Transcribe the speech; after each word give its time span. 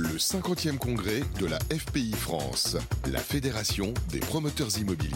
Le 0.00 0.16
50e 0.16 0.78
congrès 0.78 1.22
de 1.40 1.46
la 1.46 1.58
FPI 1.76 2.12
France, 2.12 2.76
la 3.10 3.18
Fédération 3.18 3.92
des 4.12 4.20
promoteurs 4.20 4.78
immobiliers. 4.78 5.10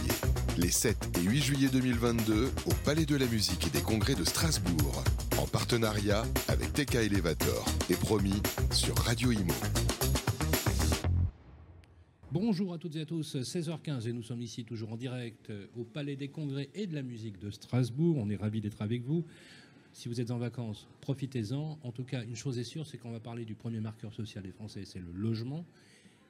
Les 0.59 0.73
7 0.73 1.19
et 1.19 1.23
8 1.23 1.41
juillet 1.41 1.69
2022 1.73 2.47
au 2.67 2.75
Palais 2.85 3.07
de 3.07 3.15
la 3.15 3.27
Musique 3.27 3.69
et 3.69 3.71
des 3.71 3.81
Congrès 3.81 4.17
de 4.17 4.25
Strasbourg. 4.25 5.05
En 5.39 5.47
partenariat 5.47 6.25
avec 6.49 6.73
TK 6.73 6.97
Elevator 6.97 7.65
et 7.91 7.95
promis 7.95 8.43
sur 8.73 8.99
Radio 8.99 9.31
Imo. 9.31 9.55
Bonjour 12.33 12.75
à 12.75 12.79
toutes 12.79 12.97
et 12.97 13.03
à 13.03 13.07
tous, 13.07 13.37
16h15 13.37 14.09
et 14.09 14.13
nous 14.13 14.25
sommes 14.25 14.43
ici 14.43 14.65
toujours 14.65 14.91
en 14.91 14.97
direct 14.97 15.51
euh, 15.51 15.67
au 15.77 15.85
Palais 15.85 16.17
des 16.17 16.29
Congrès 16.29 16.71
et 16.75 16.89
de 16.89 16.95
la 16.97 17.03
Musique 17.03 17.39
de 17.39 17.51
Strasbourg. 17.51 18.17
On 18.19 18.29
est 18.31 18.37
ravis 18.37 18.61
d'être 18.61 18.83
avec 18.83 19.05
vous. 19.05 19.25
Si 19.93 20.09
vous 20.09 20.21
êtes 20.21 20.31
en 20.31 20.39
vacances, 20.39 20.89
profitez-en. 21.03 21.79
En 21.83 21.93
tout 21.93 22.05
cas, 22.05 22.25
une 22.25 22.35
chose 22.37 22.59
est 22.59 22.65
sûre, 22.65 22.87
c'est 22.87 22.97
qu'on 22.97 23.11
va 23.11 23.21
parler 23.21 23.45
du 23.45 23.55
premier 23.55 23.81
marqueur 23.81 24.13
social 24.15 24.43
des 24.43 24.53
Français, 24.53 24.85
c'est 24.85 25.01
le 25.01 25.13
logement. 25.15 25.67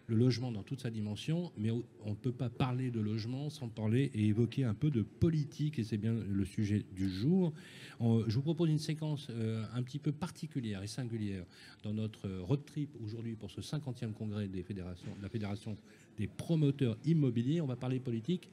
Le 0.09 0.17
logement 0.17 0.51
dans 0.51 0.65
toute 0.65 0.81
sa 0.81 0.91
dimension, 0.91 1.53
mais 1.57 1.71
on 1.71 2.11
ne 2.11 2.15
peut 2.17 2.33
pas 2.33 2.51
parler 2.51 2.91
de 2.91 2.99
logement 2.99 3.51
sans 3.51 3.69
parler 3.69 4.11
et 4.15 4.27
évoquer 4.27 4.65
un 4.65 4.75
peu 4.75 4.91
de 4.91 5.03
politique, 5.03 5.79
et 5.79 5.85
c'est 5.85 5.97
bien 5.97 6.13
le 6.13 6.45
sujet 6.45 6.85
du 6.93 7.09
jour. 7.09 7.53
je 8.01 8.35
vous 8.35 8.43
propose 8.43 8.69
une 8.69 8.81
séquence 8.81 9.29
euh, 9.31 9.65
un 9.73 9.83
petit 9.85 10.01
peu 10.01 10.11
particulière 10.11 10.83
et 10.83 10.89
singulière 10.89 11.45
dans 11.85 11.95
notre 11.95 12.29
road 12.41 12.65
trip 12.67 12.91
aujourd'hui 13.05 13.37
pour 13.37 13.53
ce 13.53 13.61
50e 13.61 14.13
congrès 14.13 14.49
de 14.49 14.57
la 15.23 15.29
Fédération 15.29 15.77
des 16.19 16.27
promoteurs 16.27 16.99
immobiliers. 17.05 17.61
On 17.61 17.67
va 17.67 17.77
parler 17.77 18.01
politique 18.01 18.51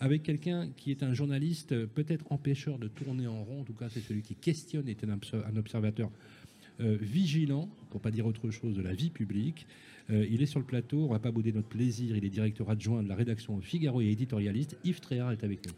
avec 0.00 0.22
quelqu'un 0.22 0.68
qui 0.76 0.90
est 0.90 1.02
un 1.02 1.14
journaliste 1.14 1.72
euh, 1.72 1.86
peut-être 1.86 2.24
empêcheur 2.30 2.78
de 2.78 2.88
tourner 2.88 3.26
en 3.26 3.42
rond, 3.42 3.60
en 3.60 3.64
tout 3.64 3.72
cas 3.72 3.88
c'est 3.88 4.00
celui 4.00 4.22
qui 4.22 4.34
questionne, 4.34 4.88
est 4.88 5.04
un 5.04 5.56
observateur 5.56 6.10
euh, 6.80 6.96
vigilant, 7.00 7.68
pour 7.90 8.00
pas 8.00 8.12
dire 8.12 8.26
autre 8.26 8.50
chose, 8.50 8.76
de 8.76 8.82
la 8.82 8.94
vie 8.94 9.10
publique. 9.10 9.66
Euh, 10.10 10.24
il 10.30 10.42
est 10.42 10.46
sur 10.46 10.60
le 10.60 10.64
plateau, 10.64 11.04
on 11.04 11.12
va 11.12 11.18
pas 11.18 11.32
bouder 11.32 11.52
notre 11.52 11.68
plaisir, 11.68 12.16
il 12.16 12.24
est 12.24 12.30
directeur 12.30 12.70
adjoint 12.70 13.02
de 13.02 13.08
la 13.08 13.16
rédaction 13.16 13.60
Figaro 13.60 14.00
et 14.00 14.06
éditorialiste. 14.06 14.76
Yves 14.84 15.00
Tréhard 15.00 15.32
est 15.32 15.42
avec 15.42 15.66
nous. 15.66 15.72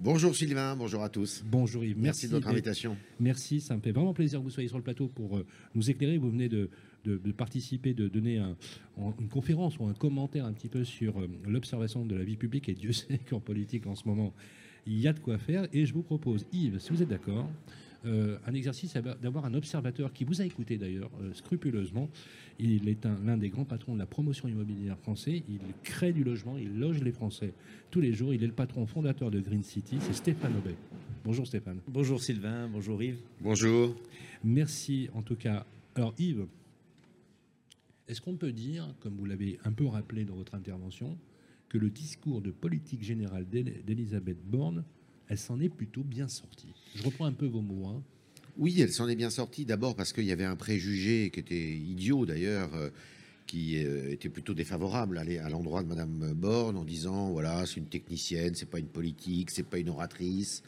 Bonjour 0.00 0.34
Sylvain, 0.34 0.74
bonjour 0.74 1.02
à 1.02 1.08
tous. 1.08 1.44
Bonjour 1.46 1.84
Yves. 1.84 1.98
Merci, 1.98 2.26
de 2.26 2.32
votre 2.32 2.48
invitation. 2.48 2.96
Merci, 3.20 3.60
ça 3.60 3.76
me 3.76 3.80
fait 3.80 3.92
vraiment 3.92 4.12
plaisir 4.12 4.40
que 4.40 4.44
vous 4.44 4.50
soyez 4.50 4.68
sur 4.68 4.78
le 4.78 4.82
plateau 4.82 5.06
pour 5.06 5.40
nous 5.74 5.90
éclairer. 5.90 6.18
Vous 6.18 6.30
venez 6.30 6.48
de, 6.48 6.70
de, 7.04 7.32
participer, 7.32 7.94
de 7.94 8.08
donner 8.08 8.42
une 8.98 9.28
conférence 9.28 9.78
ou 9.78 9.84
un 9.84 9.94
commentaire 9.94 10.44
un 10.44 10.52
petit 10.52 10.68
peu 10.68 10.84
sur 10.84 11.20
euh, 11.20 11.28
l'observation 11.46 12.04
de 12.04 12.16
la 12.16 12.24
vie 12.24 12.36
publique. 12.36 12.68
Et 12.68 12.74
Dieu 12.74 12.92
sait 12.92 13.18
qu'en 13.18 13.40
politique, 13.40 13.86
en 13.86 13.94
ce 13.94 14.06
moment, 14.06 14.32
il 14.86 14.98
y 14.98 15.06
a 15.06 15.12
de 15.12 15.20
quoi 15.20 15.38
faire. 15.38 15.68
Et 15.72 15.86
je 15.86 15.94
vous 15.94 16.02
propose, 16.02 16.46
Yves, 16.52 16.78
si 16.78 16.90
vous 16.90 17.02
êtes 17.02 17.08
d'accord, 17.08 17.48
euh, 18.04 18.38
un 18.46 18.54
exercice 18.54 18.94
d'avoir 18.94 19.44
un 19.44 19.54
observateur 19.54 20.12
qui 20.12 20.24
vous 20.24 20.40
a 20.40 20.44
écouté 20.44 20.78
d'ailleurs 20.78 21.10
euh, 21.20 21.32
scrupuleusement. 21.34 22.10
Il 22.58 22.88
est 22.88 23.04
l'un 23.24 23.36
des 23.36 23.48
grands 23.48 23.64
patrons 23.64 23.94
de 23.94 23.98
la 23.98 24.06
promotion 24.06 24.48
immobilière 24.48 24.98
français. 24.98 25.42
Il 25.48 25.60
crée 25.82 26.12
du 26.12 26.24
logement, 26.24 26.58
il 26.58 26.78
loge 26.78 27.02
les 27.02 27.12
Français 27.12 27.54
tous 27.90 28.00
les 28.00 28.12
jours. 28.12 28.34
Il 28.34 28.42
est 28.42 28.46
le 28.46 28.52
patron 28.52 28.86
fondateur 28.86 29.30
de 29.30 29.40
Green 29.40 29.62
City, 29.62 29.98
c'est 30.00 30.14
Stéphane 30.14 30.56
Aubet. 30.56 30.76
Bonjour 31.24 31.46
Stéphane. 31.46 31.78
Bonjour 31.88 32.20
Sylvain, 32.20 32.68
bonjour 32.68 33.02
Yves. 33.02 33.20
Bonjour. 33.40 33.94
Merci 34.42 35.08
en 35.14 35.22
tout 35.22 35.36
cas. 35.36 35.64
Alors 35.94 36.14
Yves, 36.18 36.46
est-ce 38.08 38.20
qu'on 38.20 38.36
peut 38.36 38.52
dire, 38.52 38.94
comme 39.00 39.14
vous 39.14 39.24
l'avez 39.24 39.58
un 39.64 39.72
peu 39.72 39.86
rappelé 39.86 40.24
dans 40.24 40.34
votre 40.34 40.54
intervention, 40.54 41.16
que 41.68 41.78
le 41.78 41.88
discours 41.88 42.42
de 42.42 42.50
politique 42.50 43.02
générale 43.02 43.46
d'Elisabeth 43.48 44.38
Borne, 44.44 44.84
elle 45.32 45.38
s'en 45.38 45.58
est 45.60 45.70
plutôt 45.70 46.02
bien 46.02 46.28
sortie 46.28 46.74
Je 46.94 47.02
reprends 47.02 47.24
un 47.24 47.32
peu 47.32 47.46
vos 47.46 47.62
mots. 47.62 47.86
Hein. 47.86 48.02
Oui, 48.58 48.78
elle 48.82 48.92
s'en 48.92 49.08
est 49.08 49.16
bien 49.16 49.30
sortie. 49.30 49.64
D'abord 49.64 49.96
parce 49.96 50.12
qu'il 50.12 50.24
y 50.24 50.30
avait 50.30 50.44
un 50.44 50.56
préjugé 50.56 51.30
qui 51.32 51.40
était 51.40 51.70
idiot 51.70 52.26
d'ailleurs, 52.26 52.74
euh, 52.74 52.90
qui 53.46 53.82
euh, 53.82 54.12
était 54.12 54.28
plutôt 54.28 54.52
défavorable 54.52 55.16
à 55.16 55.48
l'endroit 55.48 55.82
de 55.82 55.88
Madame 55.88 56.34
Borne 56.34 56.76
en 56.76 56.84
disant 56.84 57.30
voilà, 57.30 57.64
c'est 57.64 57.78
une 57.78 57.86
technicienne, 57.86 58.54
c'est 58.54 58.68
pas 58.68 58.78
une 58.78 58.88
politique, 58.88 59.50
c'est 59.50 59.62
pas 59.62 59.78
une 59.78 59.88
oratrice, 59.88 60.62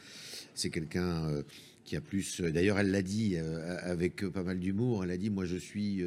c'est 0.54 0.70
quelqu'un 0.70 1.28
euh, 1.28 1.42
qui 1.84 1.96
a 1.96 2.00
plus. 2.00 2.40
D'ailleurs, 2.40 2.78
elle 2.78 2.90
l'a 2.90 3.02
dit 3.02 3.36
avec 3.36 4.26
pas 4.28 4.42
mal 4.42 4.58
d'humour. 4.58 5.04
Elle 5.04 5.10
a 5.10 5.16
dit 5.16 5.30
moi, 5.30 5.44
je 5.44 5.56
suis 5.56 6.02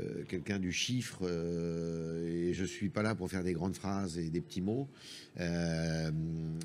euh, 0.00 0.24
quelqu'un 0.26 0.58
du 0.58 0.72
chiffre 0.72 1.18
euh, 1.22 2.48
et 2.48 2.54
je 2.54 2.64
suis 2.64 2.88
pas 2.88 3.02
là 3.02 3.14
pour 3.14 3.30
faire 3.30 3.44
des 3.44 3.52
grandes 3.52 3.74
phrases 3.74 4.16
et 4.16 4.30
des 4.30 4.40
petits 4.40 4.62
mots. 4.62 4.88
Euh, 5.38 6.10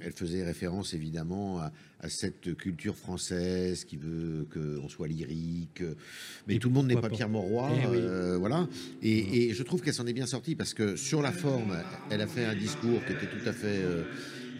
elle 0.01 0.13
faisait 0.13 0.45
référence 0.45 0.93
évidemment 0.93 1.59
à, 1.59 1.71
cette 2.07 2.55
culture 2.55 2.95
française 2.95 3.83
qui 3.83 3.97
veut 3.97 4.47
qu'on 4.53 4.87
soit 4.87 5.07
lyrique, 5.07 5.83
mais 6.47 6.57
tout 6.57 6.69
le 6.69 6.75
monde 6.75 6.87
n'est 6.87 6.95
pas, 6.95 7.09
Pierre 7.09 7.27
Mauroy, 7.27 7.71
eh 7.73 8.37
voilà. 8.37 8.69
Et, 9.01 9.49
et, 9.49 9.53
je 9.53 9.63
trouve 9.63 9.81
qu'elle 9.81 9.95
s'en 9.95 10.05
est 10.05 10.13
bien 10.13 10.27
sortie 10.27 10.55
parce 10.55 10.73
que 10.73 10.95
sur 10.95 11.21
la 11.21 11.31
forme, 11.31 11.75
elle 12.11 12.21
a 12.21 12.27
fait 12.27 12.45
un 12.45 12.55
discours 12.55 13.03
qui 13.05 13.13
était 13.13 13.25
tout 13.25 13.49
à 13.49 13.51
fait 13.51 13.81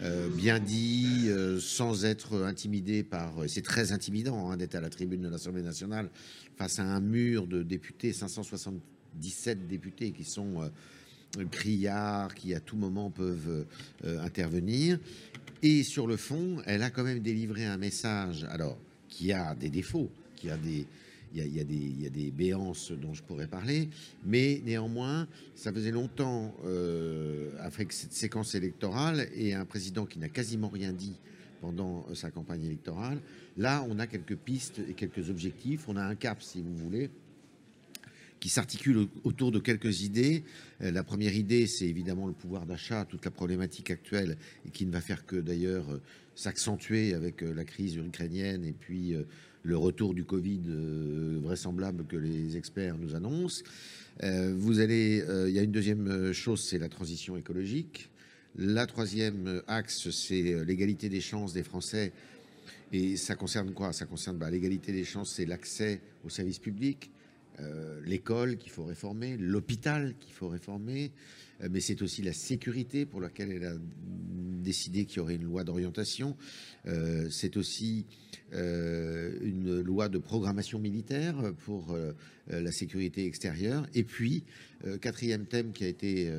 euh, 0.02 0.28
bien 0.28 0.60
dit, 0.60 1.24
euh, 1.26 1.58
sans 1.58 2.04
être 2.04 2.42
intimidé 2.42 3.02
par. 3.02 3.32
C'est 3.48 3.62
très 3.62 3.92
intimidant 3.92 4.50
hein, 4.50 4.56
d'être 4.56 4.76
à 4.76 4.80
la 4.80 4.90
tribune 4.90 5.22
de 5.22 5.28
l'Assemblée 5.28 5.62
nationale 5.62 6.08
face 6.56 6.78
à 6.78 6.84
un 6.84 7.00
mur 7.00 7.46
de 7.46 7.62
députés, 7.62 8.12
577 8.12 9.66
députés 9.66 10.12
qui 10.12 10.24
sont 10.24 10.62
euh, 10.62 11.44
criards, 11.50 12.34
qui 12.34 12.54
à 12.54 12.60
tout 12.60 12.76
moment 12.76 13.10
peuvent 13.10 13.66
intervenir. 14.04 14.98
Et 15.62 15.82
sur 15.82 16.06
le 16.06 16.16
fond, 16.16 16.62
elle 16.66 16.82
a 16.82 16.90
quand 16.90 17.04
même 17.04 17.20
délivré 17.20 17.66
un 17.66 17.76
message, 17.76 18.44
alors 18.50 18.78
qui 19.08 19.32
a 19.32 19.54
des 19.54 19.68
défauts, 19.68 20.10
qui 20.36 20.48
a 20.50 20.56
des, 20.56 20.86
il 21.34 21.54
y, 21.54 21.60
a, 21.60 21.64
des, 21.64 22.10
des 22.10 22.30
béances 22.30 22.92
dont 22.92 23.14
je 23.14 23.22
pourrais 23.22 23.46
parler, 23.46 23.88
mais 24.24 24.62
néanmoins, 24.64 25.28
ça 25.54 25.72
faisait 25.72 25.90
longtemps, 25.90 26.54
euh, 26.64 27.50
avec 27.58 27.92
cette 27.92 28.12
séquence 28.12 28.54
électorale 28.54 29.28
et 29.34 29.54
un 29.54 29.64
président 29.64 30.06
qui 30.06 30.18
n'a 30.18 30.28
quasiment 30.28 30.68
rien 30.68 30.92
dit 30.92 31.16
pendant 31.60 32.06
euh, 32.08 32.14
sa 32.14 32.30
campagne 32.30 32.64
électorale. 32.64 33.20
Là, 33.56 33.84
on 33.88 33.98
a 33.98 34.06
quelques 34.06 34.36
pistes 34.36 34.80
et 34.88 34.94
quelques 34.94 35.30
objectifs. 35.30 35.88
On 35.88 35.96
a 35.96 36.02
un 36.02 36.14
cap, 36.14 36.42
si 36.42 36.62
vous 36.62 36.76
voulez, 36.76 37.10
qui 38.40 38.48
s'articule 38.48 39.08
autour 39.24 39.50
de 39.50 39.58
quelques 39.58 40.02
idées. 40.02 40.44
Euh, 40.80 40.90
la 40.90 41.02
première 41.02 41.34
idée, 41.34 41.66
c'est 41.66 41.86
évidemment 41.86 42.26
le 42.26 42.34
pouvoir 42.34 42.66
d'achat, 42.66 43.04
toute 43.04 43.24
la 43.24 43.30
problématique 43.30 43.90
actuelle, 43.90 44.36
et 44.66 44.70
qui 44.70 44.86
ne 44.86 44.92
va 44.92 45.00
faire 45.00 45.26
que 45.26 45.36
d'ailleurs 45.36 45.86
s'accentuer 46.34 47.14
avec 47.14 47.42
la 47.42 47.64
crise 47.64 47.96
ukrainienne 47.96 48.64
et 48.64 48.72
puis 48.72 49.16
le 49.68 49.76
retour 49.76 50.14
du 50.14 50.24
Covid 50.24 50.62
euh, 50.66 51.40
vraisemblable 51.42 52.06
que 52.06 52.16
les 52.16 52.56
experts 52.56 52.96
nous 52.96 53.14
annoncent. 53.14 53.62
Euh, 54.22 54.54
vous 54.56 54.80
allez, 54.80 55.20
euh, 55.28 55.50
il 55.50 55.54
y 55.54 55.58
a 55.58 55.62
une 55.62 55.72
deuxième 55.72 56.32
chose, 56.32 56.64
c'est 56.64 56.78
la 56.78 56.88
transition 56.88 57.36
écologique. 57.36 58.08
La 58.56 58.86
troisième 58.86 59.62
axe, 59.66 60.08
c'est 60.08 60.64
l'égalité 60.64 61.10
des 61.10 61.20
chances 61.20 61.52
des 61.52 61.62
Français. 61.62 62.12
Et 62.94 63.18
ça 63.18 63.34
concerne 63.34 63.72
quoi? 63.74 63.92
Ça 63.92 64.06
concerne 64.06 64.38
bah, 64.38 64.50
l'égalité 64.50 64.90
des 64.90 65.04
chances, 65.04 65.34
c'est 65.34 65.44
l'accès 65.44 66.00
aux 66.24 66.30
services 66.30 66.58
publics, 66.58 67.10
l'école 68.04 68.56
qu'il 68.56 68.70
faut 68.70 68.84
réformer, 68.84 69.36
l'hôpital 69.36 70.14
qu'il 70.20 70.32
faut 70.32 70.48
réformer, 70.48 71.10
mais 71.70 71.80
c'est 71.80 72.02
aussi 72.02 72.22
la 72.22 72.32
sécurité 72.32 73.04
pour 73.04 73.20
laquelle 73.20 73.50
elle 73.50 73.64
a 73.64 73.74
décidé 74.62 75.04
qu'il 75.04 75.18
y 75.18 75.20
aurait 75.20 75.34
une 75.34 75.44
loi 75.44 75.64
d'orientation. 75.64 76.36
c'est 77.30 77.56
aussi 77.56 78.06
euh, 78.54 79.36
une 79.42 79.82
loi 79.82 80.08
de 80.08 80.16
programmation 80.16 80.78
militaire 80.78 81.36
pour 81.66 81.92
euh, 81.92 82.12
la 82.48 82.72
sécurité 82.72 83.26
extérieure. 83.26 83.86
Et 83.94 84.04
puis, 84.04 84.42
euh, 84.86 84.96
quatrième 84.96 85.44
thème 85.44 85.72
qui 85.72 85.84
a 85.84 85.88
été, 85.88 86.32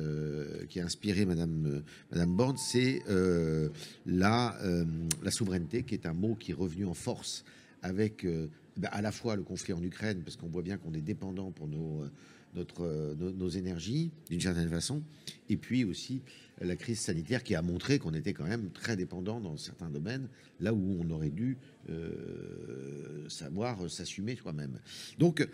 qui 0.68 0.80
a 0.80 0.84
inspiré 0.84 1.24
Madame, 1.24 1.82
Madame 2.10 2.36
Borne, 2.36 2.56
c'est 2.56 3.02
la, 4.06 4.58
la 5.22 5.30
souveraineté, 5.30 5.84
qui 5.84 5.94
est 5.94 6.06
un 6.06 6.14
mot 6.14 6.34
qui 6.34 6.50
est 6.50 6.54
revenu 6.54 6.84
en 6.86 6.94
force 6.94 7.44
avec 7.82 8.26
à 8.86 9.02
la 9.02 9.12
fois 9.12 9.36
le 9.36 9.42
conflit 9.42 9.72
en 9.72 9.82
Ukraine, 9.82 10.22
parce 10.22 10.36
qu'on 10.36 10.48
voit 10.48 10.62
bien 10.62 10.76
qu'on 10.76 10.94
est 10.94 11.00
dépendant 11.00 11.50
pour 11.50 11.68
nos, 11.68 12.04
notre, 12.54 13.14
nos, 13.16 13.48
énergies, 13.48 14.10
d'une 14.28 14.40
certaine 14.40 14.68
façon, 14.68 15.02
et 15.48 15.56
puis 15.56 15.84
aussi 15.84 16.22
la 16.60 16.76
crise 16.76 17.00
sanitaire 17.00 17.42
qui 17.42 17.54
a 17.54 17.62
montré 17.62 17.98
qu'on 17.98 18.12
était 18.12 18.32
quand 18.32 18.46
même 18.46 18.70
très 18.70 18.96
dépendant 18.96 19.40
dans 19.40 19.56
certains 19.56 19.88
domaines, 19.88 20.28
là 20.58 20.74
où 20.74 20.98
on 21.00 21.08
aurait 21.10 21.30
dû 21.30 21.56
euh, 21.88 23.28
savoir 23.28 23.88
s'assumer 23.90 24.36
soi-même. 24.36 24.78
Donc, 25.18 25.46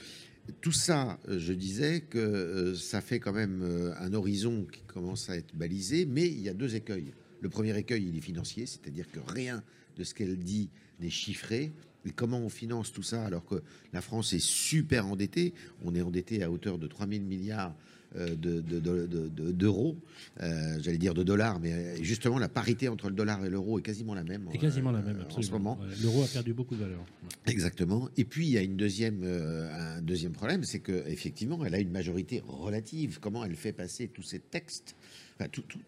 tout 0.60 0.72
ça, 0.72 1.18
je 1.28 1.52
disais 1.52 2.02
que 2.02 2.18
euh, 2.18 2.74
ça 2.74 3.00
fait 3.00 3.20
quand 3.20 3.32
même 3.32 3.62
euh, 3.62 3.92
un 3.98 4.12
horizon 4.14 4.66
qui 4.70 4.82
commence 4.82 5.28
à 5.28 5.36
être 5.36 5.54
balisé, 5.54 6.06
mais 6.06 6.26
il 6.26 6.40
y 6.40 6.48
a 6.48 6.54
deux 6.54 6.76
écueils. 6.76 7.12
Le 7.40 7.48
premier 7.48 7.76
écueil, 7.76 8.06
il 8.08 8.16
est 8.16 8.20
financier, 8.20 8.66
c'est-à-dire 8.66 9.10
que 9.10 9.20
rien 9.20 9.62
de 9.96 10.04
ce 10.04 10.14
qu'elle 10.14 10.38
dit 10.38 10.70
n'est 11.00 11.10
chiffré. 11.10 11.72
Mais 12.06 12.12
comment 12.12 12.38
on 12.38 12.48
finance 12.48 12.92
tout 12.92 13.02
ça 13.02 13.24
alors 13.24 13.44
que 13.44 13.62
la 13.92 14.00
France 14.00 14.32
est 14.32 14.42
super 14.42 15.08
endettée? 15.08 15.52
On 15.84 15.92
est 15.96 16.02
endetté 16.02 16.44
à 16.44 16.50
hauteur 16.52 16.78
de 16.78 16.86
3 16.86 17.08
000 17.08 17.24
milliards 17.24 17.74
euh, 18.14 18.36
d'euros, 18.36 19.96
euh, 20.40 20.78
j'allais 20.80 20.98
dire 20.98 21.14
de 21.14 21.24
dollars, 21.24 21.58
mais 21.58 22.02
justement 22.04 22.38
la 22.38 22.48
parité 22.48 22.88
entre 22.88 23.08
le 23.08 23.16
dollar 23.16 23.44
et 23.44 23.50
l'euro 23.50 23.80
est 23.80 23.82
quasiment 23.82 24.14
la 24.14 24.22
même. 24.22 24.48
C'est 24.52 24.58
quasiment 24.58 24.92
la 24.92 25.02
même, 25.02 25.24
en 25.36 25.42
ce 25.42 25.50
moment. 25.50 25.78
L'euro 26.00 26.22
a 26.22 26.28
perdu 26.28 26.54
beaucoup 26.54 26.76
de 26.76 26.80
valeur. 26.80 27.04
Exactement. 27.46 28.08
Et 28.16 28.24
puis 28.24 28.46
il 28.46 28.52
y 28.52 28.58
a 28.58 28.62
une 28.62 28.76
deuxième, 28.76 29.24
un 29.24 30.00
deuxième 30.00 30.32
problème, 30.32 30.62
c'est 30.62 30.78
qu'effectivement, 30.78 31.64
elle 31.64 31.74
a 31.74 31.80
une 31.80 31.90
majorité 31.90 32.42
relative. 32.46 33.18
Comment 33.20 33.44
elle 33.44 33.56
fait 33.56 33.72
passer 33.72 34.06
tous 34.06 34.22
ces 34.22 34.38
textes, 34.38 34.94
enfin, 35.34 35.48
tout, 35.48 35.62
tout 35.62 35.80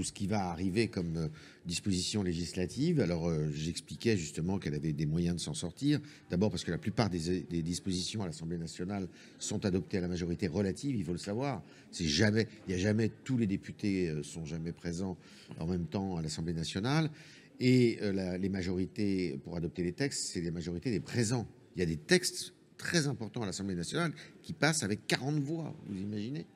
ce 0.00 0.12
qui 0.12 0.26
va 0.26 0.48
arriver 0.48 0.88
comme 0.88 1.16
euh, 1.16 1.28
disposition 1.66 2.22
législative. 2.22 3.00
Alors, 3.00 3.28
euh, 3.28 3.50
j'expliquais 3.52 4.16
justement 4.16 4.58
qu'elle 4.58 4.74
avait 4.74 4.92
des 4.92 5.04
moyens 5.06 5.36
de 5.36 5.40
s'en 5.40 5.54
sortir. 5.54 6.00
D'abord 6.30 6.50
parce 6.50 6.64
que 6.64 6.70
la 6.70 6.78
plupart 6.78 7.10
des, 7.10 7.44
dispositions 7.62 8.22
à 8.22 8.26
l'Assemblée 8.26 8.58
nationale 8.58 9.08
sont 9.38 9.64
adoptées 9.66 9.98
à 9.98 10.00
la 10.00 10.08
majorité 10.08 10.48
relative, 10.48 10.96
il 10.96 11.04
faut 11.04 11.12
le 11.12 11.18
savoir. 11.18 11.62
Il 12.00 12.06
n'y 12.06 12.74
a 12.74 12.78
jamais, 12.78 13.10
tous 13.24 13.36
les 13.36 13.46
députés 13.46 14.08
euh, 14.08 14.22
sont 14.22 14.46
jamais 14.46 14.72
présents 14.72 15.18
en 15.58 15.66
même 15.66 15.86
temps 15.86 16.16
à 16.16 16.22
l'Assemblée 16.22 16.54
nationale. 16.54 17.10
Et 17.60 18.00
les 18.40 18.48
majorités 18.48 19.38
pour 19.44 19.56
adopter 19.56 19.84
les 19.84 19.92
textes, 19.92 20.32
c'est 20.32 20.40
les 20.40 20.50
majorités 20.50 20.90
des 20.90 20.98
présents. 20.98 21.46
Il 21.76 21.80
y 21.80 21.82
a 21.82 21.86
des 21.86 21.98
textes 21.98 22.54
très 22.76 23.06
importants 23.06 23.42
à 23.42 23.46
l'Assemblée 23.46 23.76
nationale 23.76 24.12
qui 24.42 24.52
passent 24.52 24.82
avec 24.82 25.06
40 25.06 25.38
voix, 25.38 25.72
vous 25.86 25.96
imaginez? 25.96 26.46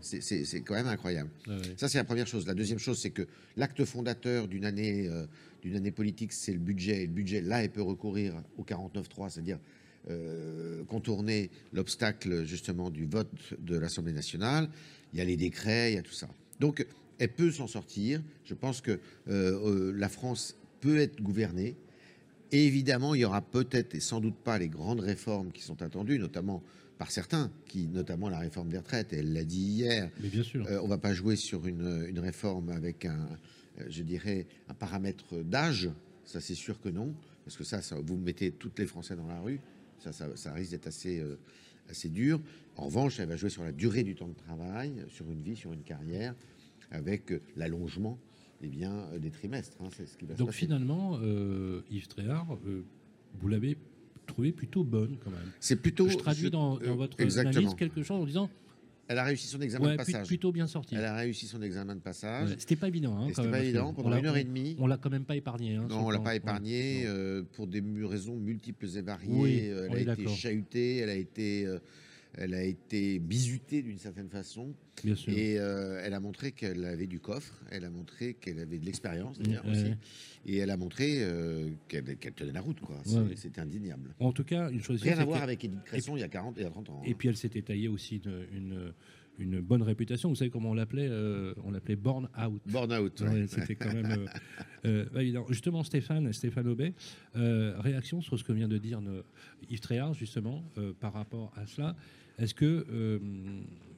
C'est 0.00 0.60
quand 0.62 0.74
même 0.74 0.86
incroyable. 0.86 1.30
Ça, 1.76 1.88
c'est 1.88 1.98
la 1.98 2.04
première 2.04 2.26
chose. 2.26 2.46
La 2.46 2.54
deuxième 2.54 2.78
chose, 2.78 2.98
c'est 2.98 3.10
que 3.10 3.26
l'acte 3.56 3.84
fondateur 3.84 4.48
d'une 4.48 4.64
année, 4.64 5.08
euh, 5.08 5.26
d'une 5.62 5.76
année 5.76 5.90
politique, 5.90 6.32
c'est 6.32 6.52
le 6.52 6.58
budget. 6.58 7.02
Et 7.02 7.06
le 7.06 7.12
budget, 7.12 7.40
là, 7.40 7.62
elle 7.62 7.70
peut 7.70 7.82
recourir 7.82 8.42
au 8.56 8.64
49.3, 8.64 9.30
c'est-à-dire 9.30 9.58
euh, 10.10 10.84
contourner 10.84 11.50
l'obstacle 11.72 12.44
justement 12.44 12.90
du 12.90 13.04
vote 13.04 13.54
de 13.58 13.76
l'Assemblée 13.76 14.12
nationale. 14.12 14.68
Il 15.12 15.18
y 15.18 15.22
a 15.22 15.24
les 15.24 15.36
décrets, 15.36 15.92
il 15.92 15.96
y 15.96 15.98
a 15.98 16.02
tout 16.02 16.12
ça. 16.12 16.28
Donc, 16.60 16.86
elle 17.18 17.32
peut 17.32 17.50
s'en 17.50 17.66
sortir. 17.66 18.22
Je 18.44 18.54
pense 18.54 18.80
que 18.80 19.00
euh, 19.28 19.92
la 19.94 20.08
France 20.08 20.56
peut 20.80 20.98
être 20.98 21.20
gouvernée. 21.20 21.76
Et 22.52 22.66
évidemment, 22.66 23.14
il 23.14 23.20
y 23.20 23.24
aura 23.24 23.42
peut-être 23.42 23.94
et 23.94 24.00
sans 24.00 24.20
doute 24.20 24.36
pas 24.36 24.58
les 24.58 24.68
grandes 24.68 25.00
réformes 25.00 25.52
qui 25.52 25.62
sont 25.62 25.82
attendues, 25.82 26.18
notamment 26.18 26.62
par 26.98 27.12
certains, 27.12 27.50
qui, 27.66 27.86
notamment 27.86 28.28
la 28.28 28.40
réforme 28.40 28.68
des 28.68 28.78
retraites, 28.78 29.12
elle 29.12 29.32
l'a 29.32 29.44
dit 29.44 29.60
hier. 29.60 30.10
Mais 30.20 30.28
bien 30.28 30.42
sûr. 30.42 30.66
Euh, 30.66 30.80
on 30.80 30.84
ne 30.84 30.88
va 30.88 30.98
pas 30.98 31.14
jouer 31.14 31.36
sur 31.36 31.66
une, 31.66 32.18
réforme 32.18 32.70
avec 32.70 33.04
un, 33.04 33.28
euh, 33.80 33.84
je 33.88 34.02
dirais, 34.02 34.46
un 34.68 34.74
paramètre 34.74 35.36
d'âge. 35.42 35.90
Ça, 36.24 36.40
c'est 36.40 36.56
sûr 36.56 36.80
que 36.80 36.88
non, 36.88 37.14
parce 37.44 37.56
que 37.56 37.64
ça, 37.64 37.80
ça, 37.82 37.96
vous 38.04 38.16
mettez 38.16 38.50
toutes 38.50 38.78
les 38.80 38.86
Français 38.86 39.14
dans 39.14 39.28
la 39.28 39.40
rue. 39.40 39.60
Ça, 40.00 40.12
ça, 40.12 40.52
risque 40.52 40.72
d'être 40.72 40.88
assez, 40.88 41.20
euh, 41.20 41.38
assez 41.88 42.08
dur. 42.08 42.40
En 42.76 42.86
revanche, 42.86 43.20
elle 43.20 43.28
va 43.28 43.36
jouer 43.36 43.50
sur 43.50 43.62
la 43.62 43.72
durée 43.72 44.02
du 44.02 44.16
temps 44.16 44.28
de 44.28 44.34
travail, 44.34 45.04
sur 45.08 45.30
une 45.30 45.40
vie, 45.40 45.56
sur 45.56 45.72
une 45.72 45.82
carrière, 45.82 46.34
avec 46.90 47.32
l'allongement 47.56 48.18
eh 48.60 48.68
bien, 48.68 49.08
des 49.18 49.30
trimestres. 49.30 49.76
Hein, 49.80 49.88
ce 49.92 50.16
qui 50.16 50.26
va 50.26 50.34
Donc 50.34 50.52
finalement, 50.52 51.20
Yves 51.90 52.08
Tréhard, 52.08 52.58
vous 53.40 53.48
l'avez 53.48 53.76
trouvé 54.28 54.52
plutôt 54.52 54.84
bonne 54.84 55.16
quand 55.22 55.30
même. 55.30 55.50
C'est 55.58 55.76
plutôt. 55.76 56.08
Je 56.08 56.16
traduis 56.16 56.50
dans, 56.50 56.78
euh, 56.80 56.92
votre 56.92 57.20
analyse 57.20 57.74
quelque 57.74 58.02
chose 58.02 58.20
en 58.20 58.26
disant. 58.26 58.50
Elle 59.10 59.16
a 59.16 59.24
réussi 59.24 59.46
son 59.46 59.60
examen 59.62 59.92
de 59.92 59.96
passage. 59.96 60.26
Plutôt 60.26 60.52
bien 60.52 60.66
sorti. 60.66 60.94
Elle 60.94 61.04
a 61.06 61.16
réussi 61.16 61.46
son 61.46 61.62
examen 61.62 61.94
de 61.94 62.00
passage. 62.00 62.54
C'était 62.58 62.76
pas 62.76 62.88
évident. 62.88 63.16
Hein, 63.18 63.28
C'était 63.34 63.50
pas 63.50 63.60
évident 63.60 63.94
pendant 63.94 64.16
une 64.16 64.26
heure 64.26 64.36
et 64.36 64.44
demie. 64.44 64.76
On 64.78 64.86
l'a 64.86 64.98
quand 64.98 65.08
même 65.08 65.24
pas 65.24 65.34
épargné. 65.34 65.76
Hein, 65.76 65.86
non, 65.88 66.06
on 66.06 66.10
l'a 66.10 66.18
pas 66.18 66.36
épargné 66.36 67.04
euh, 67.06 67.42
pour 67.54 67.66
des 67.66 67.82
raisons 68.04 68.36
multiples 68.36 68.86
et 68.96 69.00
variées. 69.00 69.70
Euh, 69.70 69.88
elle 69.90 70.10
a 70.10 70.12
été 70.12 70.28
chahutée, 70.28 70.98
elle 70.98 71.08
a 71.08 71.14
été 71.14 71.66
elle 72.40 72.54
a 72.54 72.62
été 72.62 73.18
bisutée 73.18 73.82
d'une 73.82 73.98
certaine 73.98 74.28
façon. 74.28 74.74
Bien 75.02 75.16
sûr. 75.16 75.32
Et 75.32 75.58
euh, 75.58 76.00
elle 76.04 76.14
a 76.14 76.20
montré 76.20 76.52
qu'elle 76.52 76.84
avait 76.84 77.06
du 77.06 77.20
coffre, 77.20 77.60
elle 77.70 77.84
a 77.84 77.90
montré 77.90 78.34
qu'elle 78.34 78.58
avait 78.60 78.78
de 78.78 78.84
l'expérience 78.84 79.38
d'ailleurs 79.38 79.66
aussi. 79.66 79.94
Et 80.46 80.58
elle 80.58 80.70
a 80.70 80.76
montré 80.76 81.18
euh, 81.22 81.70
qu'elle 81.88 82.16
tenait 82.34 82.52
la 82.52 82.60
route. 82.60 82.80
quoi. 82.80 83.00
C'était 83.34 83.60
indéniable. 83.60 84.14
En 84.20 84.32
tout 84.32 84.44
cas, 84.44 84.70
une 84.70 84.82
chose. 84.82 85.02
Rien 85.02 85.18
à 85.18 85.24
voir 85.24 85.42
avec 85.42 85.64
Edith 85.64 85.84
Cresson 85.84 86.16
il 86.16 86.20
y 86.20 86.24
a 86.24 86.28
40 86.28 86.56
et 86.58 86.60
il 86.60 86.64
y 86.64 86.66
a 86.66 86.70
30 86.70 86.90
ans. 86.90 87.02
Et 87.04 87.14
puis 87.14 87.28
elle 87.28 87.36
s'était 87.36 87.62
taillée 87.62 87.88
aussi 87.88 88.22
une, 88.24 88.46
une, 88.52 88.92
bonne 89.38 89.82
réputation. 89.82 90.28
Vous 90.28 90.34
savez 90.34 90.50
comment 90.50 90.70
on 90.70 90.74
l'appelait 90.74 91.08
euh, 91.08 91.54
On 91.64 91.70
l'appelait 91.70 91.96
Born 91.96 92.28
Out. 92.38 92.62
Born 92.66 92.92
Out. 92.92 93.22
C'était 93.46 93.74
quand 93.74 93.92
même 93.92 94.26
évident. 95.16 95.46
Justement, 95.48 95.82
Stéphane, 95.82 96.32
Stéphane 96.32 96.68
Aubet, 96.68 96.94
réaction 97.34 98.20
sur 98.20 98.38
ce 98.38 98.44
que 98.44 98.52
vient 98.52 98.68
de 98.68 98.78
dire 98.78 99.00
Yves 99.70 99.80
Tréhard, 99.80 100.14
justement, 100.14 100.62
par 101.00 101.12
rapport 101.12 101.52
à 101.56 101.66
cela. 101.66 101.96
Est-ce 102.38 102.54
que 102.54 102.86
euh, 102.90 103.18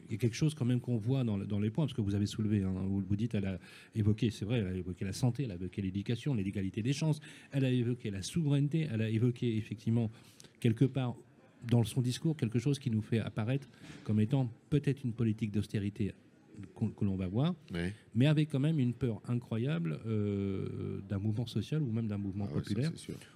il 0.09 0.13
y 0.13 0.15
a 0.15 0.19
quelque 0.19 0.35
chose 0.35 0.55
quand 0.55 0.65
même 0.65 0.81
qu'on 0.81 0.97
voit 0.97 1.23
dans, 1.23 1.37
les 1.37 1.71
points, 1.71 1.85
parce 1.85 1.95
que 1.95 2.01
vous 2.01 2.15
avez 2.15 2.27
soulevé, 2.27 2.65
hein, 2.65 2.73
vous, 2.73 3.01
vous 3.07 3.17
dites, 3.17 3.35
elle 3.35 3.47
a 3.47 3.59
évoqué, 3.95 4.31
c'est 4.31 4.45
vrai, 4.45 4.59
elle 4.59 4.67
a 4.67 4.75
évoqué 4.75 5.05
la 5.05 5.13
santé, 5.13 5.45
elle 5.45 5.53
a 5.53 5.55
évoqué 5.55 5.83
l'éducation, 5.83 6.35
l'égalité 6.35 6.83
des 6.83 6.93
chances, 6.93 7.21
elle 7.53 7.65
a 7.65 7.71
évoqué 7.71 8.11
la 8.11 8.23
souveraineté, 8.23 8.89
elle 8.93 9.03
a 9.03 9.09
évoqué 9.09 9.57
effectivement 9.57 10.11
quelque 10.59 10.85
part 10.85 11.15
dans 11.69 11.85
son 11.85 12.01
discours 12.01 12.37
quelque 12.37 12.59
chose 12.59 12.79
qui 12.79 12.91
nous 12.91 13.03
fait 13.03 13.19
apparaître 13.19 13.69
comme 14.05 14.21
étant 14.21 14.51
peut-être 14.71 15.05
une 15.05 15.13
politique 15.13 15.51
d'austérité 15.51 16.13
que 16.99 17.05
l'on 17.05 17.17
va 17.17 17.27
voir, 17.27 17.55
mais 18.15 18.27
avec 18.27 18.51
quand 18.51 18.61
même 18.61 18.79
une 18.79 18.93
peur 18.93 19.21
incroyable 19.29 19.99
euh, 20.07 21.01
d'un 21.09 21.19
mouvement 21.19 21.47
social 21.47 21.83
ou 21.83 21.91
même 21.91 22.07
d'un 22.07 22.19
mouvement 22.19 22.47
ah 22.51 22.55
populaire, 22.55 22.93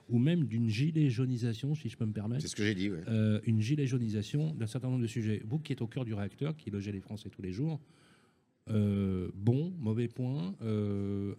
ou 0.08 0.18
même 0.18 0.44
d'une 0.44 0.68
gilet 0.68 1.10
jaunisation, 1.10 1.74
si 1.74 1.88
je 1.88 1.96
peux 1.96 2.06
me 2.06 2.12
permettre. 2.12 2.42
C'est 2.42 2.48
ce 2.48 2.56
que 2.56 2.64
j'ai 2.64 2.74
dit. 2.74 2.90
Euh, 2.90 3.40
une 3.46 3.60
gilet 3.60 3.86
jaunisation 3.86 4.54
d'un 4.54 4.66
certain 4.66 4.88
nombre 4.88 5.02
de 5.02 5.06
sujets. 5.06 5.42
Vous 5.46 5.58
qui 5.58 5.72
êtes 5.72 5.82
au 5.82 5.86
cœur 5.86 6.04
du 6.04 6.14
réacteur, 6.14 6.56
qui 6.56 6.70
logez 6.70 6.92
les 6.92 7.00
Français 7.00 7.30
tous 7.30 7.42
les 7.42 7.52
jours, 7.52 7.80
euh, 8.70 9.30
bon, 9.34 9.72
mauvais 9.78 10.08
point, 10.08 10.54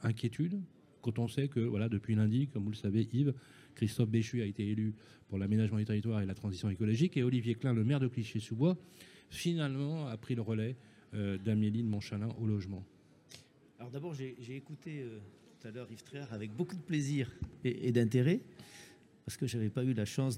inquiétude, 0.03 0.59
quand 1.01 1.19
on 1.19 1.27
sait 1.27 1.47
que 1.47 1.59
voilà, 1.59 1.87
depuis 1.87 2.15
lundi, 2.15 2.47
comme 2.47 2.63
vous 2.63 2.71
le 2.71 2.75
savez, 2.75 3.07
Yves, 3.13 3.33
Christophe 3.75 4.09
Béchu 4.09 4.41
a 4.41 4.45
été 4.45 4.67
élu 4.67 4.93
pour 5.27 5.37
l'aménagement 5.37 5.77
du 5.77 5.85
territoire 5.85 6.21
et 6.21 6.25
la 6.25 6.33
transition 6.33 6.69
écologique, 6.69 7.17
et 7.17 7.23
Olivier 7.23 7.55
Klein, 7.55 7.73
le 7.73 7.83
maire 7.83 7.99
de 7.99 8.07
Clichy-sous-Bois, 8.07 8.77
finalement 9.29 10.07
a 10.07 10.17
pris 10.17 10.35
le 10.35 10.41
relais 10.41 10.75
euh, 11.13 11.37
d'Amélie 11.37 11.83
de 11.83 11.87
Montchalin 11.87 12.29
au 12.39 12.45
logement 12.45 12.83
Alors 13.79 13.91
d'abord, 13.91 14.13
j'ai 14.13 14.55
écouté 14.55 15.01
euh, 15.01 15.19
tout 15.59 15.67
à 15.67 15.71
l'heure 15.71 15.91
Yves 15.91 16.03
Tréhard 16.03 16.33
avec 16.33 16.51
beaucoup 16.51 16.75
de 16.75 16.81
plaisir 16.81 17.31
et, 17.63 17.91
d'intérêt, 17.91 18.41
parce 19.25 19.37
que 19.37 19.47
je 19.47 19.57
n'avais 19.57 19.69
pas 19.69 19.83
eu 19.83 19.93
la 19.93 20.05
chance 20.05 20.37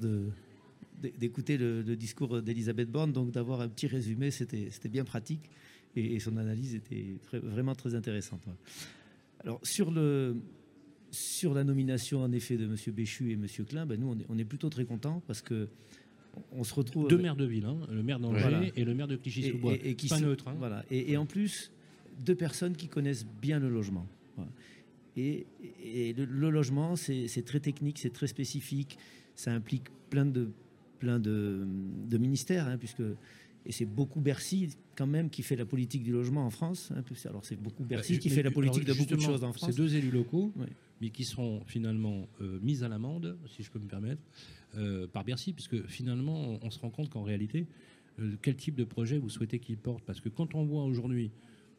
d'écouter 1.01 1.57
le, 1.57 1.83
discours 1.95 2.41
d'Elisabeth 2.41 2.89
Borne, 2.89 3.11
donc 3.11 3.31
d'avoir 3.31 3.61
un 3.61 3.69
petit 3.69 3.87
résumé, 3.87 4.31
c'était 4.31 4.89
bien 4.89 5.03
pratique, 5.03 5.49
et, 5.95 6.19
son 6.19 6.37
analyse 6.37 6.75
était 6.75 7.17
vraiment 7.31 7.75
très 7.75 7.95
intéressante. 7.95 8.43
Alors 9.41 9.59
sur, 9.63 9.91
le, 9.91 10.37
sur 11.11 11.53
la 11.53 11.63
nomination 11.63 12.21
en 12.21 12.31
effet 12.31 12.57
de 12.57 12.65
M. 12.65 12.75
Béchu 12.93 13.31
et 13.31 13.33
M. 13.33 13.45
Klein, 13.67 13.85
ben, 13.85 13.99
nous 13.99 14.07
on 14.07 14.19
est, 14.19 14.25
on 14.29 14.37
est 14.37 14.45
plutôt 14.45 14.69
très 14.69 14.85
contents, 14.85 15.21
parce 15.27 15.41
que 15.41 15.69
on 16.51 16.63
se 16.63 16.73
retrouve. 16.73 17.07
Deux 17.07 17.17
maires 17.17 17.35
de 17.35 17.45
ville, 17.45 17.65
hein, 17.65 17.77
le 17.91 18.03
maire 18.03 18.19
d'Angers 18.19 18.71
et 18.75 18.85
le 18.85 18.93
maire 18.93 19.07
de 19.07 19.15
Clichy-sous-Bois. 19.15 19.73
Et, 19.83 19.95
qui 19.95 20.07
pas 20.07 20.19
neutre. 20.19 20.47
Hein. 20.47 20.55
Voilà. 20.57 20.83
Et, 20.91 21.17
en 21.17 21.25
plus, 21.25 21.71
deux 22.25 22.35
personnes 22.35 22.75
qui 22.75 22.87
connaissent 22.87 23.25
bien 23.41 23.59
le 23.59 23.69
logement. 23.69 24.07
Et, 25.15 25.45
le, 25.83 26.49
logement, 26.49 26.95
c'est 26.95 27.45
très 27.45 27.59
technique, 27.59 27.99
c'est 27.99 28.13
très 28.13 28.27
spécifique. 28.27 28.97
Ça 29.35 29.51
implique 29.51 29.85
plein 30.09 30.25
de, 30.25 30.49
plein 30.99 31.19
de, 31.19 31.65
ministères, 32.11 32.67
hein, 32.67 32.77
puisque 32.77 33.03
et 33.67 33.73
c'est 33.73 33.85
beaucoup 33.85 34.21
Bercy 34.21 34.69
quand 34.95 35.05
même 35.05 35.29
qui 35.29 35.43
fait 35.43 35.57
la 35.57 35.65
politique 35.65 36.01
du 36.01 36.13
logement 36.13 36.45
en 36.45 36.49
France. 36.49 36.91
Alors 37.25 37.43
c'est 37.43 37.61
beaucoup 37.61 37.83
bah, 37.83 37.97
Bercy 37.97 38.17
qui 38.17 38.29
fait 38.29 38.41
la 38.41 38.49
politique 38.49 38.85
de 38.85 38.93
beaucoup 38.93 39.15
de 39.15 39.21
choses 39.21 39.43
en 39.43 39.51
France. 39.51 39.71
Ces 39.71 39.75
deux 39.75 39.93
élus 39.95 40.09
locaux, 40.09 40.53
mais 41.01 41.09
qui 41.09 41.25
seront 41.25 41.61
finalement 41.67 42.29
euh, 42.41 42.59
mis 42.61 42.83
à 42.83 42.87
l'amende, 42.87 43.37
si 43.45 43.63
je 43.63 43.69
peux 43.69 43.79
me 43.79 43.87
permettre, 43.87 44.21
euh, 44.77 45.05
par 45.05 45.25
Bercy, 45.25 45.51
puisque 45.51 45.85
finalement, 45.87 46.57
on, 46.61 46.71
se 46.71 46.79
rend 46.79 46.89
compte 46.89 47.09
qu'en 47.09 47.23
réalité, 47.23 47.67
euh, 48.19 48.35
quel 48.41 48.55
type 48.55 48.75
de 48.75 48.85
projet 48.85 49.17
vous 49.17 49.29
souhaitez 49.29 49.59
qu'il 49.59 49.77
porte? 49.77 50.03
Parce 50.05 50.21
que 50.21 50.29
quand 50.29 50.55
on 50.55 50.63
voit 50.63 50.85
aujourd'hui, 50.85 51.31